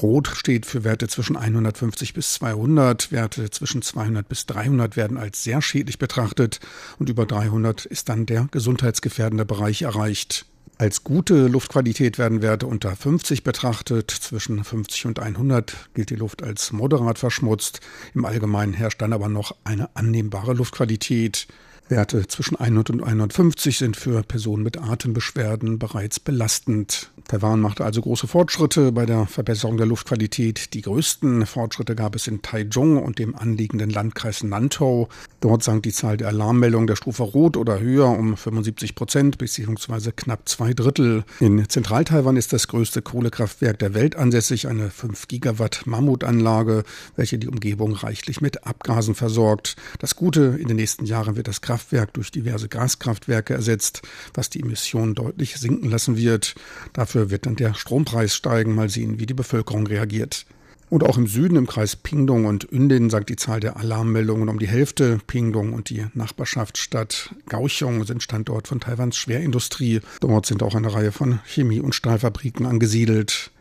Rot 0.01 0.27
steht 0.27 0.65
für 0.65 0.84
Werte 0.84 1.08
zwischen 1.08 1.38
150 1.38 2.13
bis 2.13 2.34
200. 2.34 3.12
Werte 3.12 3.49
zwischen 3.49 3.82
200 3.82 4.27
bis 4.27 4.45
300 4.45 4.95
werden 4.95 5.17
als 5.17 5.43
sehr 5.43 5.62
schädlich 5.62 5.99
betrachtet 5.99 6.60
und 6.99 7.10
über 7.10 7.25
300 7.25 7.86
ist 7.86 8.10
dann 8.10 8.25
der 8.25 8.47
gesundheitsgefährdende 8.51 9.45
Bereich 9.45 9.84
erreicht. 9.84 10.45
Als 10.82 11.04
gute 11.04 11.45
Luftqualität 11.45 12.17
werden 12.17 12.41
Werte 12.41 12.65
unter 12.65 12.95
50 12.95 13.43
betrachtet. 13.43 14.10
Zwischen 14.10 14.63
50 14.63 15.06
und 15.06 15.19
100 15.19 15.89
gilt 15.93 16.10
die 16.10 16.15
Luft 16.15 16.41
als 16.41 16.71
moderat 16.71 17.19
verschmutzt. 17.19 17.82
Im 18.15 18.25
Allgemeinen 18.25 18.73
herrscht 18.73 18.99
dann 18.99 19.13
aber 19.13 19.30
noch 19.30 19.56
eine 19.63 19.95
annehmbare 19.95 20.54
Luftqualität. 20.54 21.45
Werte 21.91 22.25
zwischen 22.25 22.56
100 22.56 22.89
und 22.89 23.04
150 23.04 23.77
sind 23.77 23.97
für 23.97 24.23
Personen 24.23 24.63
mit 24.63 24.82
Atembeschwerden 24.82 25.77
bereits 25.77 26.19
belastend. 26.19 27.12
Taiwan 27.27 27.60
machte 27.60 27.86
also 27.86 28.01
große 28.01 28.27
Fortschritte 28.27 28.91
bei 28.91 29.06
der 29.06 29.27
Verbesserung 29.27 29.77
der 29.77 29.86
Luftqualität. 29.86 30.73
Die 30.73 30.82
größten 30.82 31.45
Fortschritte 31.45 31.95
gab 31.95 32.15
es 32.15 32.27
in 32.27 32.41
Taichung 32.41 32.97
und 32.97 33.19
dem 33.19 33.36
anliegenden 33.36 33.89
Landkreis 33.89 34.41
Nantou. 34.43 35.08
Dort 35.41 35.63
sank 35.63 35.84
die 35.84 35.91
Zahl 35.91 36.17
der 36.17 36.30
Alarmmeldungen 36.30 36.88
der 36.88 36.95
Stufe 36.95 37.23
Rot 37.23 37.58
oder 37.58 37.80
höher 37.80 38.08
um 38.08 38.36
75 38.36 38.95
Prozent 38.95 39.38
bzw. 39.38 40.12
knapp 40.15 40.47
zwei 40.47 40.73
Drittel. 40.73 41.23
In 41.39 41.67
Zentral-Taiwan 41.67 42.38
ist 42.38 42.54
das 42.54 42.67
größte 42.67 43.01
Kohlekraftwerk 43.01 43.77
der 43.80 43.93
Welt 43.93 44.15
ansässig, 44.15 44.67
eine 44.67 44.89
5 44.89 45.27
Gigawatt 45.27 45.84
Mammutanlage, 45.86 46.84
welche 47.15 47.38
die 47.38 47.49
Umgebung 47.49 47.93
reichlich 47.93 48.41
mit 48.41 48.65
Abgasen 48.65 49.13
versorgt. 49.13 49.75
Das 49.99 50.15
Gute, 50.15 50.58
in 50.60 50.67
den 50.67 50.77
nächsten 50.77 51.06
Jahren 51.06 51.36
wird 51.36 51.47
das 51.47 51.62
Kraftwerk 51.62 51.81
durch 52.13 52.32
diverse 52.32 52.70
Gaskraftwerke 52.70 53.54
ersetzt, 53.54 54.02
was 54.34 54.50
die 54.50 54.62
Emissionen 54.62 55.15
deutlich 55.15 55.58
sinken 55.58 55.89
lassen 55.89 56.17
wird. 56.17 56.56
Dafür 56.94 57.30
wird 57.30 57.46
dann 57.46 57.56
der 57.56 57.74
Strompreis 57.74 58.36
steigen. 58.36 58.76
Mal 58.76 58.89
sehen, 58.89 59.20
wie 59.20 59.26
die 59.26 59.34
Bevölkerung 59.34 59.88
reagiert. 59.88 60.46
Und 60.91 61.04
auch 61.04 61.17
im 61.17 61.26
Süden, 61.26 61.56
im 61.56 61.67
Kreis 61.67 61.96
Pingdong 61.96 62.44
und 62.44 62.70
Ündin, 62.70 63.10
sagt 63.10 63.30
die 63.30 63.38
Zahl 63.38 63.62
der 63.62 63.78
Alarmmeldungen 63.78 64.50
um 64.50 64.60
die 64.60 64.67
Hälfte. 64.67 65.20
Pingdong 65.26 65.72
und 65.72 65.89
die 65.89 66.06
Nachbarschaftsstadt 66.13 67.34
Kaohsiung 67.48 68.04
sind 68.04 68.22
Standort 68.22 68.67
von 68.67 68.82
Taiwans 68.82 69.15
Schwerindustrie. 69.15 70.02
Dort 70.20 70.46
sind 70.46 70.62
auch 70.62 70.76
eine 70.76 70.94
Reihe 70.94 71.13
von 71.13 71.39
Chemie- 71.46 71.80
und 71.80 71.96
Stahlfabriken 71.96 72.65
angesiedelt. 72.65 73.52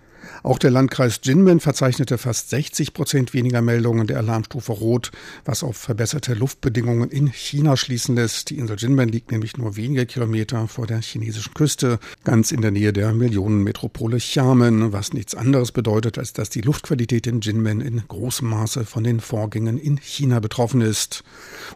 Auch 0.43 0.59
der 0.59 0.71
Landkreis 0.71 1.21
Jinmen 1.23 1.61
verzeichnete 1.61 2.17
fast 2.17 2.51
60 2.51 2.95
Prozent 2.95 3.35
weniger 3.35 3.61
Meldungen 3.61 4.07
der 4.07 4.19
Alarmstufe 4.19 4.73
Rot, 4.73 5.11
was 5.45 5.63
auf 5.63 5.77
verbesserte 5.77 6.35
Luftbedingungen 6.35 7.11
in 7.11 7.27
China 7.29 7.77
schließen 7.77 8.15
lässt. 8.15 8.51
Die 8.51 8.59
Insel 8.59 8.77
Jinmen 8.79 9.09
liegt 9.09 9.33
nämlich 9.33 9.59
nur 9.59 9.77
wenige 9.77 10.07
Kilometer 10.07 10.67
vor 10.69 10.87
der 10.87 11.03
chinesischen 11.03 11.53
Küste, 11.53 11.99
ganz 12.25 12.53
in 12.53 12.63
der 12.63 12.71
Nähe 12.71 12.93
der 12.93 13.13
Millionenmetropole 13.13 14.17
Xiamen, 14.17 14.93
was 14.93 15.13
nichts 15.13 15.35
anderes 15.35 15.73
bedeutet, 15.73 16.17
als 16.17 16.33
dass 16.33 16.49
die 16.49 16.63
Luftqualität 16.63 17.27
in 17.27 17.41
Jinmen 17.41 17.81
in 17.81 18.03
großem 18.09 18.49
Maße 18.49 18.85
von 18.85 19.05
den 19.05 19.21
Vorgängen 19.21 19.79
in 19.79 19.99
China 19.99 20.41
betroffen 20.41 20.81
ist. 20.81 21.23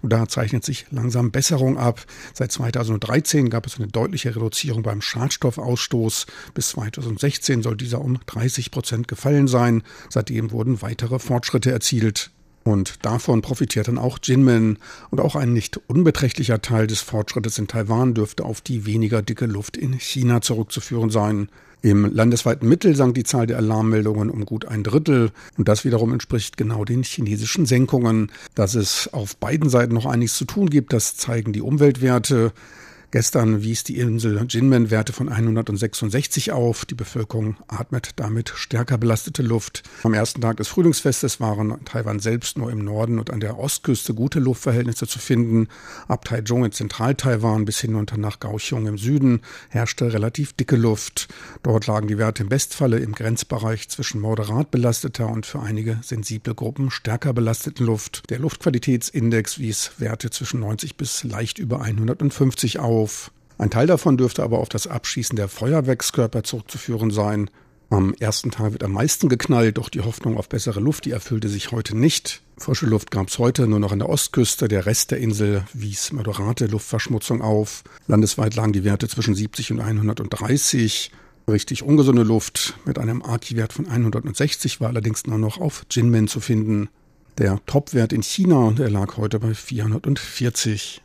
Und 0.01 0.13
da 0.13 0.27
zeichnet 0.27 0.65
sich 0.65 0.87
langsam 0.91 1.31
Besserung 1.31 1.77
ab. 1.77 2.05
Seit 2.33 2.51
2013 2.53 3.51
gab 3.51 3.67
es 3.67 3.77
eine 3.77 3.89
deutliche 3.89 4.35
Reduzierung 4.35 4.83
beim 4.83 5.03
Schadstoffausstoß. 5.03 6.27
Bis 6.55 6.71
2016 6.71 7.63
soll 7.63 7.77
dieser 7.77 8.01
um 8.01 8.19
30 8.27 8.54
Prozent 8.71 9.09
gefallen 9.09 9.49
sein. 9.49 9.83
Seitdem 10.09 10.51
wurden 10.51 10.83
weitere 10.83 11.19
Fortschritte 11.19 11.71
erzielt. 11.71 12.31
Und 12.65 13.05
davon 13.05 13.43
profitiert 13.43 13.89
dann 13.89 13.99
auch 13.99 14.19
Jinmen. 14.23 14.79
Und 15.11 15.21
auch 15.21 15.37
ein 15.37 15.53
nicht 15.53 15.79
unbeträchtlicher 15.87 16.63
Teil 16.63 16.87
des 16.87 17.01
Fortschrittes 17.01 17.59
in 17.59 17.69
Taiwan 17.69 18.15
dürfte 18.15 18.45
auf 18.45 18.63
die 18.63 18.87
weniger 18.87 19.21
dicke 19.21 19.47
Luft 19.47 19.77
in 19.77 19.93
China 19.93 20.41
zurückzuführen 20.41 21.11
sein. 21.11 21.49
Im 21.83 22.07
landesweiten 22.07 22.67
Mittel 22.67 22.97
sank 22.97 23.15
die 23.15 23.25
Zahl 23.25 23.47
der 23.47 23.59
Alarmmeldungen 23.59 24.31
um 24.31 24.47
gut 24.47 24.65
ein 24.65 24.83
Drittel. 24.83 25.31
Und 25.59 25.69
das 25.69 25.85
wiederum 25.85 26.15
entspricht 26.15 26.57
genau 26.57 26.87
den 26.87 27.03
chinesischen 27.03 27.67
Senkungen. 27.67 28.33
Dass 28.55 28.75
es 28.75 29.13
auf 29.13 29.37
beiden 29.37 29.69
Seiten 29.69 29.93
noch 29.93 30.07
einiges 30.07 30.35
zu 30.37 30.47
tun 30.47 30.71
gibt, 30.71 30.95
das 30.95 31.19
zeigen 31.19 31.53
die 31.53 31.61
Umweltwerte. 31.61 32.53
Gestern 33.15 33.63
wies 33.63 33.85
die 33.85 33.99
Insel 33.99 34.45
Jinmen 34.49 34.91
Werte 34.91 35.13
von 35.13 35.29
166 35.29 36.51
auf. 36.51 36.85
Die 36.85 36.97
Bevölkerung 36.97 37.55
atmet 37.69 38.11
damit 38.17 38.49
stärker 38.57 38.99
belastete 38.99 39.45
Luft. 39.45 39.85
Am 40.03 40.15
ersten 40.15 40.41
Tag 40.41 40.57
des 40.57 40.67
Frühlingsfestes 40.67 41.39
waren 41.39 41.85
Taiwan 41.85 42.19
selbst 42.19 42.59
nur 42.59 42.73
im 42.73 42.83
Norden 42.83 43.21
und 43.21 43.31
an 43.31 43.39
der 43.39 43.57
Ostküste 43.57 44.15
gute 44.15 44.41
Luftverhältnisse 44.41 45.07
zu 45.07 45.21
finden. 45.21 45.69
Ab 46.09 46.25
Taichung 46.25 46.65
in 46.65 46.73
Zentral-Taiwan 46.73 47.65
bis 47.65 47.79
hinunter 47.79 48.17
nach 48.17 48.41
Kaohsiung 48.41 48.89
im 48.89 48.99
Süden 48.99 49.43
herrschte 49.69 50.13
relativ 50.13 50.53
dicke 50.53 50.75
Luft. 50.75 51.29
Dort 51.63 51.87
lagen 51.87 52.09
die 52.09 52.19
Werte 52.19 52.43
im 52.43 52.49
Bestfalle 52.49 52.99
im 52.99 53.13
Grenzbereich 53.13 53.89
zwischen 53.91 54.21
moderat 54.21 54.73
belasteter 54.73 55.29
und 55.29 55.47
für 55.47 55.61
einige 55.61 56.01
sensible 56.03 56.57
Gruppen 56.57 56.91
stärker 56.91 57.33
belasteten 57.33 57.87
Luft. 57.87 58.29
Der 58.31 58.41
Luftqualitätsindex 58.41 59.61
wies 59.61 59.93
Werte 59.99 60.31
zwischen 60.31 60.59
90 60.59 60.97
bis 60.97 61.23
leicht 61.23 61.61
über 61.61 61.81
150 61.81 62.81
auf 62.81 63.04
auf. 63.05 63.31
Ein 63.59 63.71
Teil 63.71 63.87
davon 63.87 64.17
dürfte 64.17 64.43
aber 64.43 64.59
auf 64.59 64.69
das 64.69 64.87
Abschießen 64.87 65.37
der 65.37 65.49
Feuerwerkskörper 65.49 66.43
zurückzuführen 66.43 67.11
sein. 67.11 67.51
Am 67.91 68.15
ersten 68.15 68.51
Tag 68.51 68.73
wird 68.73 68.83
am 68.83 68.93
meisten 68.93 69.29
geknallt, 69.29 69.77
doch 69.77 69.91
die 69.91 70.01
Hoffnung 70.01 70.39
auf 70.39 70.49
bessere 70.49 70.81
Luft, 70.81 71.05
die 71.05 71.11
erfüllte 71.11 71.49
sich 71.49 71.71
heute 71.71 71.97
nicht. 71.97 72.43
Frische 72.57 72.87
Luft 72.87 73.11
gab 73.11 73.29
es 73.29 73.39
heute 73.39 73.69
nur 73.69 73.79
noch 73.79 73.93
an 73.93 73.99
der 73.99 74.09
Ostküste, 74.09 74.69
der 74.69 74.87
Rest 74.87 75.11
der 75.11 75.19
Insel 75.19 75.65
wies 75.75 76.13
moderate 76.13 76.67
Luftverschmutzung 76.67 77.43
auf. 77.43 77.85
Landesweit 78.09 78.57
lagen 78.57 78.73
die 78.73 78.85
Werte 78.85 79.07
zwischen 79.07 79.35
70 79.35 79.73
und 79.73 79.81
130. 79.81 81.13
Richtig 81.47 81.83
ungesunde 81.83 82.23
Luft 82.23 82.75
mit 82.87 82.99
einem 82.99 83.23
AKI-Wert 83.23 83.75
von 83.75 83.87
160 83.87 84.81
war 84.81 84.89
allerdings 84.89 85.27
nur 85.27 85.39
noch 85.39 85.61
auf 85.61 85.85
Jinmen 85.91 86.27
zu 86.27 86.41
finden. 86.41 86.89
Der 87.37 87.61
Topwert 87.67 88.15
in 88.15 88.23
China, 88.23 88.73
der 88.73 88.89
lag 88.89 89.19
heute 89.19 89.39
bei 89.41 89.53
440. 89.53 91.03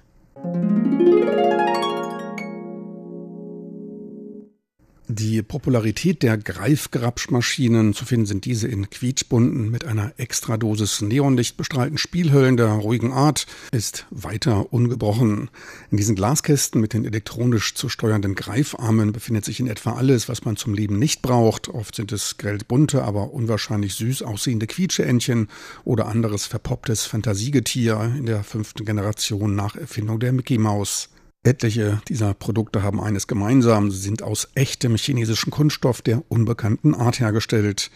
Die 5.12 5.42
Popularität 5.42 6.22
der 6.22 6.38
Greifgrabschmaschinen, 6.38 7.96
zu 7.96 8.06
finden 8.06 8.28
sind 8.28 8.46
diese 8.46 8.68
in 8.68 8.92
quietschbunten 8.92 9.72
mit 9.72 9.84
einer 9.84 10.14
Extradosis 10.18 11.02
Neonlicht 11.02 11.58
bestrahlten 11.58 11.98
Spielhöllen 11.98 12.58
der 12.58 12.68
ruhigen 12.68 13.12
Art, 13.12 13.48
ist 13.72 14.06
weiter 14.12 14.72
ungebrochen. 14.72 15.50
In 15.90 15.98
diesen 15.98 16.16
Glaskästen 16.16 16.80
mit 16.80 16.94
den 16.94 17.06
elektronisch 17.06 17.74
zu 17.74 17.90
steuernden 17.90 18.36
Greifarmen 18.36 19.12
befindet 19.12 19.46
sich 19.46 19.60
in 19.60 19.66
etwa 19.66 19.94
alles, 19.94 20.30
was 20.30 20.46
man 20.46 20.58
zum 20.58 20.76
Leben 20.76 21.00
nicht 21.00 21.24
braucht. 21.24 21.70
Oft 21.70 21.96
sind 21.96 22.12
es 22.12 22.38
grell 22.38 22.60
bunte, 22.68 23.04
aber 23.04 23.34
unwahrscheinlich 23.34 23.96
süß 23.96 24.22
aussehende 24.22 24.68
Quietscheentchen 24.68 25.48
oder 25.86 26.06
anderes 26.06 26.46
verpopptes 26.46 27.08
Fantasiegetier 27.08 28.14
in 28.16 28.28
der 28.28 28.44
fünften 28.44 28.86
Generation 28.86 29.56
nach 29.56 29.76
Erfindung 29.76 30.20
der 30.20 30.34
Mickey 30.34 30.60
Maus. 30.60 31.10
Etliche 31.44 32.02
dieser 32.10 32.34
Produkte 32.34 32.84
haben 32.84 33.00
eines 33.00 33.28
gemeinsam, 33.28 33.92
sie 33.92 34.00
sind 34.00 34.24
aus 34.24 34.50
echtem 34.56 34.96
chinesischen 34.96 35.52
Kunststoff 35.52 36.02
der 36.02 36.24
unbekannten 36.28 36.94
Art 36.94 37.22
hergestellt. 37.22 37.92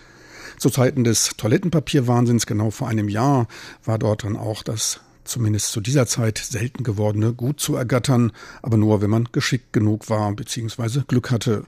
Zu 0.57 0.69
Zeiten 0.69 1.03
des 1.03 1.31
Toilettenpapierwahnsinns 1.35 2.45
genau 2.45 2.71
vor 2.71 2.87
einem 2.87 3.09
Jahr 3.09 3.47
war 3.83 3.99
dort 3.99 4.23
dann 4.23 4.37
auch 4.37 4.63
das 4.63 5.01
zumindest 5.25 5.71
zu 5.73 5.81
dieser 5.81 6.07
Zeit 6.07 6.37
selten 6.37 6.83
gewordene 6.83 7.33
Gut 7.33 7.59
zu 7.59 7.75
ergattern, 7.75 8.31
aber 8.61 8.77
nur 8.77 9.01
wenn 9.01 9.09
man 9.09 9.29
geschickt 9.31 9.73
genug 9.73 10.09
war 10.09 10.31
bzw. 10.33 11.01
Glück 11.07 11.29
hatte. 11.29 11.65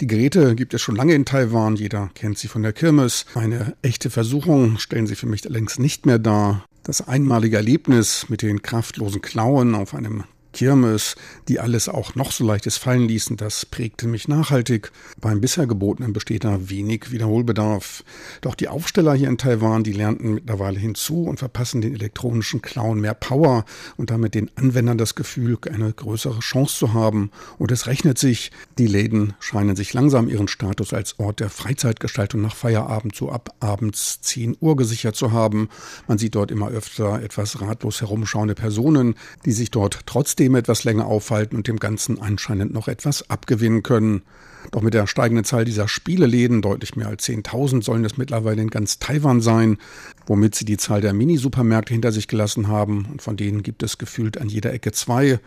Die 0.00 0.06
Geräte 0.06 0.54
gibt 0.54 0.74
es 0.74 0.80
schon 0.80 0.96
lange 0.96 1.14
in 1.14 1.24
Taiwan, 1.26 1.76
jeder 1.76 2.10
kennt 2.14 2.38
sie 2.38 2.48
von 2.48 2.62
der 2.62 2.72
Kirmes. 2.72 3.26
Eine 3.34 3.76
echte 3.82 4.10
Versuchung 4.10 4.78
stellen 4.78 5.06
sie 5.06 5.16
für 5.16 5.26
mich 5.26 5.44
längst 5.44 5.78
nicht 5.78 6.06
mehr 6.06 6.18
dar. 6.18 6.64
Das 6.82 7.06
einmalige 7.06 7.56
Erlebnis 7.56 8.26
mit 8.28 8.42
den 8.42 8.62
kraftlosen 8.62 9.22
Klauen 9.22 9.74
auf 9.74 9.94
einem 9.94 10.24
Kirmes, 10.54 11.16
die 11.48 11.60
alles 11.60 11.90
auch 11.90 12.14
noch 12.14 12.32
so 12.32 12.44
leichtes 12.44 12.78
fallen 12.78 13.06
ließen, 13.06 13.36
das 13.36 13.66
prägte 13.66 14.06
mich 14.06 14.28
nachhaltig. 14.28 14.90
Beim 15.20 15.42
bisher 15.42 15.66
Gebotenen 15.66 16.14
besteht 16.14 16.44
da 16.44 16.70
wenig 16.70 17.10
Wiederholbedarf. 17.10 18.04
Doch 18.40 18.54
die 18.54 18.68
Aufsteller 18.68 19.12
hier 19.14 19.28
in 19.28 19.36
Taiwan, 19.36 19.84
die 19.84 19.92
lernten 19.92 20.34
mittlerweile 20.34 20.78
hinzu 20.78 21.24
und 21.24 21.40
verpassen 21.40 21.82
den 21.82 21.94
elektronischen 21.94 22.62
Clown 22.62 23.00
mehr 23.00 23.14
Power 23.14 23.64
und 23.96 24.10
damit 24.10 24.34
den 24.34 24.50
Anwendern 24.54 24.96
das 24.96 25.14
Gefühl, 25.14 25.58
eine 25.70 25.92
größere 25.92 26.40
Chance 26.40 26.78
zu 26.78 26.94
haben. 26.94 27.30
Und 27.58 27.72
es 27.72 27.86
rechnet 27.86 28.18
sich. 28.18 28.52
Die 28.78 28.86
Läden 28.86 29.34
scheinen 29.40 29.76
sich 29.76 29.92
langsam 29.92 30.28
ihren 30.28 30.48
Status 30.48 30.94
als 30.94 31.18
Ort 31.18 31.40
der 31.40 31.50
Freizeitgestaltung 31.50 32.40
nach 32.40 32.54
Feierabend 32.54 33.16
so 33.16 33.30
ab 33.30 33.54
abends 33.60 34.20
10 34.22 34.56
Uhr 34.60 34.76
gesichert 34.76 35.16
zu 35.16 35.32
haben. 35.32 35.68
Man 36.06 36.18
sieht 36.18 36.36
dort 36.36 36.50
immer 36.50 36.68
öfter 36.68 37.20
etwas 37.22 37.60
ratlos 37.60 38.00
herumschauende 38.00 38.54
Personen, 38.54 39.16
die 39.44 39.52
sich 39.52 39.70
dort 39.72 40.00
trotzdem 40.06 40.43
System 40.44 40.56
etwas 40.56 40.84
länger 40.84 41.06
aufhalten 41.06 41.56
und 41.56 41.68
dem 41.68 41.78
Ganzen 41.78 42.20
anscheinend 42.20 42.74
noch 42.74 42.86
etwas 42.86 43.30
abgewinnen 43.30 43.82
können. 43.82 44.22
Doch 44.72 44.82
mit 44.82 44.92
der 44.92 45.06
steigenden 45.06 45.44
Zahl 45.44 45.64
dieser 45.64 45.88
Spieleläden, 45.88 46.60
deutlich 46.60 46.96
mehr 46.96 47.08
als 47.08 47.26
10.000, 47.26 47.82
sollen 47.82 48.04
es 48.04 48.18
mittlerweile 48.18 48.60
in 48.60 48.68
ganz 48.68 48.98
Taiwan 48.98 49.40
sein, 49.40 49.78
womit 50.26 50.54
sie 50.54 50.66
die 50.66 50.76
Zahl 50.76 51.00
der 51.00 51.14
Minisupermärkte 51.14 51.94
hinter 51.94 52.12
sich 52.12 52.28
gelassen 52.28 52.68
haben. 52.68 53.06
Und 53.10 53.22
von 53.22 53.38
denen 53.38 53.62
gibt 53.62 53.82
es 53.82 53.96
gefühlt 53.96 54.38
an 54.38 54.50
jeder 54.50 54.74
Ecke 54.74 54.92
zwei. 54.92 55.40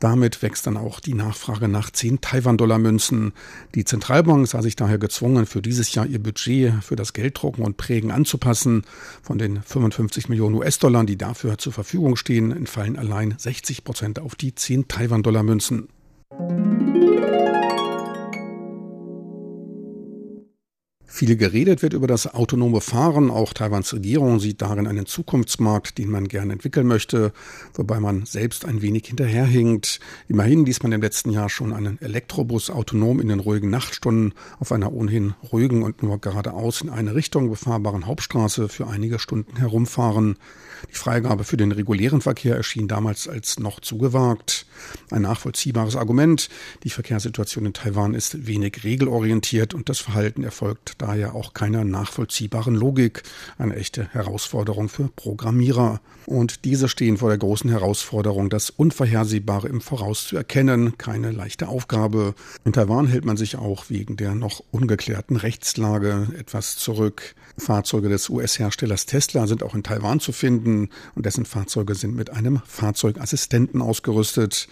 Damit 0.00 0.42
wächst 0.42 0.66
dann 0.66 0.76
auch 0.76 1.00
die 1.00 1.14
Nachfrage 1.14 1.68
nach 1.68 1.90
10 1.90 2.20
Taiwan-Dollar-Münzen. 2.20 3.32
Die 3.74 3.84
Zentralbank 3.84 4.46
sah 4.46 4.60
sich 4.60 4.76
daher 4.76 4.98
gezwungen, 4.98 5.46
für 5.46 5.62
dieses 5.62 5.94
Jahr 5.94 6.06
ihr 6.06 6.22
Budget 6.22 6.74
für 6.82 6.96
das 6.96 7.12
Gelddrucken 7.12 7.64
und 7.64 7.76
Prägen 7.76 8.10
anzupassen. 8.10 8.82
Von 9.22 9.38
den 9.38 9.62
55 9.62 10.28
Millionen 10.28 10.56
US-Dollar, 10.56 11.04
die 11.04 11.16
dafür 11.16 11.58
zur 11.58 11.72
Verfügung 11.72 12.16
stehen, 12.16 12.52
entfallen 12.52 12.98
allein 12.98 13.34
60 13.38 13.84
Prozent 13.84 14.18
auf 14.18 14.34
die 14.34 14.54
10 14.54 14.88
Taiwan-Dollar-Münzen. 14.88 15.88
Viel 21.14 21.36
geredet 21.36 21.80
wird 21.80 21.92
über 21.92 22.08
das 22.08 22.34
autonome 22.34 22.80
Fahren. 22.80 23.30
Auch 23.30 23.52
Taiwans 23.52 23.94
Regierung 23.94 24.40
sieht 24.40 24.60
darin 24.60 24.88
einen 24.88 25.06
Zukunftsmarkt, 25.06 25.96
den 25.96 26.10
man 26.10 26.26
gerne 26.26 26.54
entwickeln 26.54 26.88
möchte, 26.88 27.32
wobei 27.74 28.00
man 28.00 28.26
selbst 28.26 28.64
ein 28.64 28.82
wenig 28.82 29.06
hinterherhinkt. 29.06 30.00
Immerhin 30.26 30.66
ließ 30.66 30.82
man 30.82 30.90
im 30.90 31.00
letzten 31.00 31.30
Jahr 31.30 31.48
schon 31.48 31.72
einen 31.72 32.02
Elektrobus 32.02 32.68
autonom 32.68 33.20
in 33.20 33.28
den 33.28 33.38
ruhigen 33.38 33.70
Nachtstunden 33.70 34.34
auf 34.58 34.72
einer 34.72 34.92
ohnehin 34.92 35.34
ruhigen 35.52 35.84
und 35.84 36.02
nur 36.02 36.20
geradeaus 36.20 36.80
in 36.80 36.90
eine 36.90 37.14
Richtung 37.14 37.48
befahrbaren 37.48 38.08
Hauptstraße 38.08 38.68
für 38.68 38.88
einige 38.88 39.20
Stunden 39.20 39.56
herumfahren. 39.56 40.34
Die 40.90 40.96
Freigabe 40.96 41.44
für 41.44 41.56
den 41.56 41.70
regulären 41.70 42.22
Verkehr 42.22 42.56
erschien 42.56 42.88
damals 42.88 43.28
als 43.28 43.60
noch 43.60 43.78
zu 43.78 43.98
gewagt. 43.98 44.66
Ein 45.12 45.22
nachvollziehbares 45.22 45.94
Argument. 45.94 46.48
Die 46.82 46.90
Verkehrssituation 46.90 47.66
in 47.66 47.72
Taiwan 47.72 48.14
ist 48.14 48.48
wenig 48.48 48.82
regelorientiert 48.82 49.74
und 49.74 49.88
das 49.88 50.00
Verhalten 50.00 50.42
erfolgt 50.42 51.00
daher 51.04 51.34
auch 51.34 51.52
keiner 51.52 51.84
nachvollziehbaren 51.84 52.74
Logik. 52.74 53.22
Eine 53.58 53.76
echte 53.76 54.08
Herausforderung 54.12 54.88
für 54.88 55.08
Programmierer. 55.08 56.00
Und 56.24 56.64
diese 56.64 56.88
stehen 56.88 57.18
vor 57.18 57.28
der 57.28 57.36
großen 57.36 57.68
Herausforderung, 57.68 58.48
das 58.48 58.70
Unvorhersehbare 58.70 59.68
im 59.68 59.82
Voraus 59.82 60.26
zu 60.26 60.36
erkennen. 60.36 60.96
Keine 60.96 61.30
leichte 61.30 61.68
Aufgabe. 61.68 62.34
In 62.64 62.72
Taiwan 62.72 63.06
hält 63.06 63.26
man 63.26 63.36
sich 63.36 63.56
auch 63.56 63.90
wegen 63.90 64.16
der 64.16 64.34
noch 64.34 64.62
ungeklärten 64.70 65.36
Rechtslage 65.36 66.28
etwas 66.38 66.76
zurück. 66.76 67.34
Fahrzeuge 67.56 68.08
des 68.08 68.28
US-Herstellers 68.28 69.06
Tesla 69.06 69.46
sind 69.46 69.62
auch 69.62 69.74
in 69.74 69.82
Taiwan 69.82 70.20
zu 70.20 70.32
finden 70.32 70.88
und 71.14 71.24
dessen 71.24 71.44
Fahrzeuge 71.44 71.94
sind 71.94 72.16
mit 72.16 72.30
einem 72.30 72.60
Fahrzeugassistenten 72.66 73.80
ausgerüstet. 73.80 74.68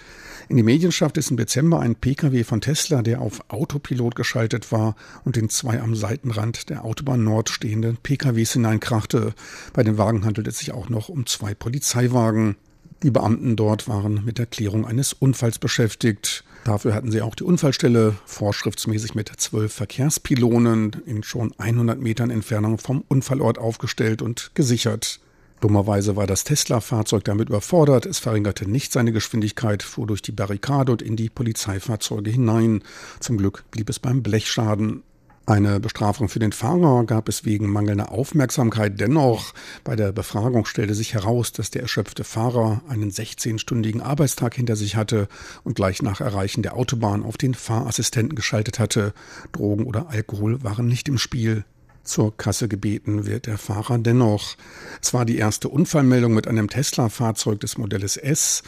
In 0.48 0.56
die 0.56 0.62
Medien 0.62 0.90
schaffte 0.90 1.20
es 1.20 1.30
im 1.30 1.36
Dezember 1.36 1.80
ein 1.80 1.94
Pkw 1.94 2.44
von 2.44 2.60
Tesla, 2.60 3.02
der 3.02 3.20
auf 3.20 3.40
Autopilot 3.48 4.16
geschaltet 4.16 4.72
war 4.72 4.96
und 5.24 5.36
in 5.36 5.48
zwei 5.48 5.80
am 5.80 5.94
Seitenrand 5.94 6.68
der 6.70 6.84
Autobahn 6.84 7.22
Nord 7.22 7.48
stehenden 7.48 7.96
PKWs 7.96 8.54
hineinkrachte. 8.54 9.34
Bei 9.72 9.82
den 9.84 9.98
Wagen 9.98 10.24
handelt 10.24 10.48
es 10.48 10.58
sich 10.58 10.72
auch 10.72 10.88
noch 10.88 11.08
um 11.08 11.26
zwei 11.26 11.54
Polizeiwagen. 11.54 12.56
Die 13.02 13.10
Beamten 13.10 13.56
dort 13.56 13.88
waren 13.88 14.24
mit 14.24 14.38
der 14.38 14.46
Klärung 14.46 14.86
eines 14.86 15.12
Unfalls 15.12 15.58
beschäftigt. 15.58 16.44
Dafür 16.64 16.94
hatten 16.94 17.10
sie 17.10 17.22
auch 17.22 17.34
die 17.34 17.44
Unfallstelle 17.44 18.14
vorschriftsmäßig 18.24 19.14
mit 19.14 19.28
zwölf 19.36 19.72
Verkehrspilonen 19.72 21.02
in 21.06 21.24
schon 21.24 21.52
100 21.58 22.00
Metern 22.00 22.30
Entfernung 22.30 22.78
vom 22.78 23.04
Unfallort 23.08 23.58
aufgestellt 23.58 24.22
und 24.22 24.52
gesichert. 24.54 25.18
Dummerweise 25.60 26.16
war 26.16 26.26
das 26.26 26.44
Tesla-Fahrzeug 26.44 27.24
damit 27.24 27.48
überfordert. 27.48 28.04
Es 28.06 28.18
verringerte 28.18 28.68
nicht 28.68 28.92
seine 28.92 29.12
Geschwindigkeit, 29.12 29.82
fuhr 29.82 30.06
durch 30.08 30.22
die 30.22 30.32
Barrikade 30.32 30.90
und 30.90 31.02
in 31.02 31.16
die 31.16 31.30
Polizeifahrzeuge 31.30 32.30
hinein. 32.30 32.82
Zum 33.20 33.38
Glück 33.38 33.64
blieb 33.70 33.88
es 33.88 34.00
beim 34.00 34.22
Blechschaden. 34.22 35.04
Eine 35.44 35.80
Bestrafung 35.80 36.28
für 36.28 36.38
den 36.38 36.52
Fahrer 36.52 37.04
gab 37.04 37.28
es 37.28 37.44
wegen 37.44 37.68
mangelnder 37.68 38.12
Aufmerksamkeit 38.12 39.00
dennoch. 39.00 39.54
Bei 39.82 39.96
der 39.96 40.12
Befragung 40.12 40.66
stellte 40.66 40.94
sich 40.94 41.14
heraus, 41.14 41.50
dass 41.50 41.72
der 41.72 41.82
erschöpfte 41.82 42.22
Fahrer 42.22 42.82
einen 42.88 43.10
16-stündigen 43.10 44.02
Arbeitstag 44.02 44.54
hinter 44.54 44.76
sich 44.76 44.94
hatte 44.94 45.26
und 45.64 45.74
gleich 45.74 46.00
nach 46.00 46.20
Erreichen 46.20 46.62
der 46.62 46.76
Autobahn 46.76 47.24
auf 47.24 47.38
den 47.38 47.54
Fahrassistenten 47.54 48.36
geschaltet 48.36 48.78
hatte. 48.78 49.14
Drogen 49.50 49.84
oder 49.84 50.10
Alkohol 50.10 50.62
waren 50.62 50.86
nicht 50.86 51.08
im 51.08 51.18
Spiel. 51.18 51.64
Zur 52.04 52.36
Kasse 52.36 52.68
gebeten 52.68 53.26
wird 53.26 53.46
der 53.46 53.58
Fahrer 53.58 53.98
dennoch. 53.98 54.56
Es 55.00 55.12
war 55.12 55.24
die 55.24 55.38
erste 55.38 55.68
Unfallmeldung 55.68 56.34
mit 56.34 56.46
einem 56.46 56.68
Tesla-Fahrzeug 56.68 57.60
des 57.60 57.78
Modells 57.78 58.16
S. 58.16 58.62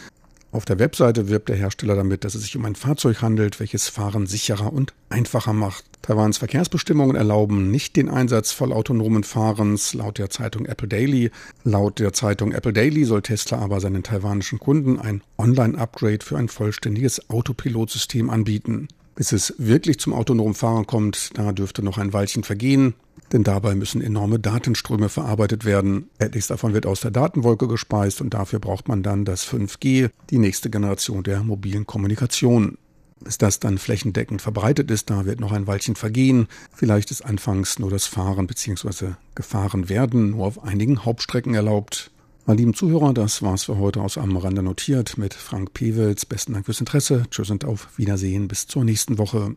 Auf 0.54 0.64
der 0.64 0.78
Webseite 0.78 1.28
wirbt 1.28 1.48
der 1.48 1.56
Hersteller 1.56 1.96
damit, 1.96 2.22
dass 2.22 2.36
es 2.36 2.42
sich 2.42 2.56
um 2.56 2.64
ein 2.64 2.76
Fahrzeug 2.76 3.22
handelt, 3.22 3.58
welches 3.58 3.88
Fahren 3.88 4.26
sicherer 4.26 4.72
und 4.72 4.94
einfacher 5.08 5.52
macht. 5.52 5.84
Taiwans 6.02 6.38
Verkehrsbestimmungen 6.38 7.16
erlauben 7.16 7.72
nicht 7.72 7.96
den 7.96 8.08
Einsatz 8.08 8.52
vollautonomen 8.52 9.24
Fahrens, 9.24 9.94
laut 9.94 10.18
der 10.18 10.30
Zeitung 10.30 10.66
Apple 10.66 10.86
Daily. 10.86 11.32
Laut 11.64 11.98
der 11.98 12.12
Zeitung 12.12 12.52
Apple 12.52 12.72
Daily 12.72 13.04
soll 13.04 13.22
Tesla 13.22 13.58
aber 13.58 13.80
seinen 13.80 14.04
taiwanischen 14.04 14.60
Kunden 14.60 15.00
ein 15.00 15.22
Online-Upgrade 15.38 16.24
für 16.24 16.38
ein 16.38 16.46
vollständiges 16.46 17.30
Autopilotsystem 17.30 18.30
anbieten. 18.30 18.86
Bis 19.16 19.32
es 19.32 19.54
wirklich 19.58 19.98
zum 19.98 20.12
autonomen 20.12 20.54
Fahren 20.54 20.86
kommt, 20.86 21.36
da 21.36 21.50
dürfte 21.50 21.82
noch 21.82 21.98
ein 21.98 22.12
Weilchen 22.12 22.44
vergehen 22.44 22.94
denn 23.32 23.44
dabei 23.44 23.74
müssen 23.74 24.00
enorme 24.00 24.38
Datenströme 24.38 25.08
verarbeitet 25.08 25.64
werden. 25.64 26.08
Etliches 26.18 26.48
davon 26.48 26.74
wird 26.74 26.86
aus 26.86 27.00
der 27.00 27.10
Datenwolke 27.10 27.68
gespeist 27.68 28.20
und 28.20 28.34
dafür 28.34 28.58
braucht 28.58 28.88
man 28.88 29.02
dann 29.02 29.24
das 29.24 29.46
5G, 29.46 30.10
die 30.30 30.38
nächste 30.38 30.70
Generation 30.70 31.22
der 31.22 31.42
mobilen 31.42 31.86
Kommunikation. 31.86 32.78
Bis 33.20 33.38
das 33.38 33.58
dann 33.58 33.78
flächendeckend 33.78 34.42
verbreitet 34.42 34.90
ist, 34.90 35.08
da 35.08 35.24
wird 35.24 35.40
noch 35.40 35.52
ein 35.52 35.66
Weilchen 35.66 35.96
vergehen. 35.96 36.46
Vielleicht 36.74 37.10
ist 37.10 37.24
anfangs 37.24 37.78
nur 37.78 37.90
das 37.90 38.06
Fahren 38.06 38.46
bzw. 38.46 39.14
gefahren 39.34 39.88
werden 39.88 40.30
nur 40.30 40.46
auf 40.46 40.62
einigen 40.62 41.04
Hauptstrecken 41.04 41.54
erlaubt. 41.54 42.10
Meine 42.46 42.58
lieben 42.58 42.74
Zuhörer, 42.74 43.14
das 43.14 43.40
war's 43.40 43.64
für 43.64 43.78
heute 43.78 44.02
aus 44.02 44.18
am 44.18 44.36
Rande 44.36 44.62
notiert 44.62 45.16
mit 45.16 45.32
Frank 45.32 45.72
Pewels. 45.72 46.26
Besten 46.26 46.52
Dank 46.52 46.66
fürs 46.66 46.80
Interesse. 46.80 47.22
Tschüss 47.30 47.50
und 47.50 47.64
auf 47.64 47.88
Wiedersehen. 47.96 48.48
Bis 48.48 48.66
zur 48.66 48.84
nächsten 48.84 49.16
Woche. 49.16 49.56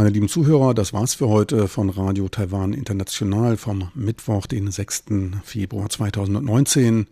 Meine 0.00 0.12
lieben 0.12 0.30
Zuhörer, 0.30 0.72
das 0.72 0.94
war's 0.94 1.12
für 1.12 1.28
heute 1.28 1.68
von 1.68 1.90
Radio 1.90 2.26
Taiwan 2.30 2.72
International 2.72 3.58
vom 3.58 3.90
Mittwoch, 3.94 4.46
den 4.46 4.70
6. 4.70 5.04
Februar 5.44 5.90
2019. 5.90 7.06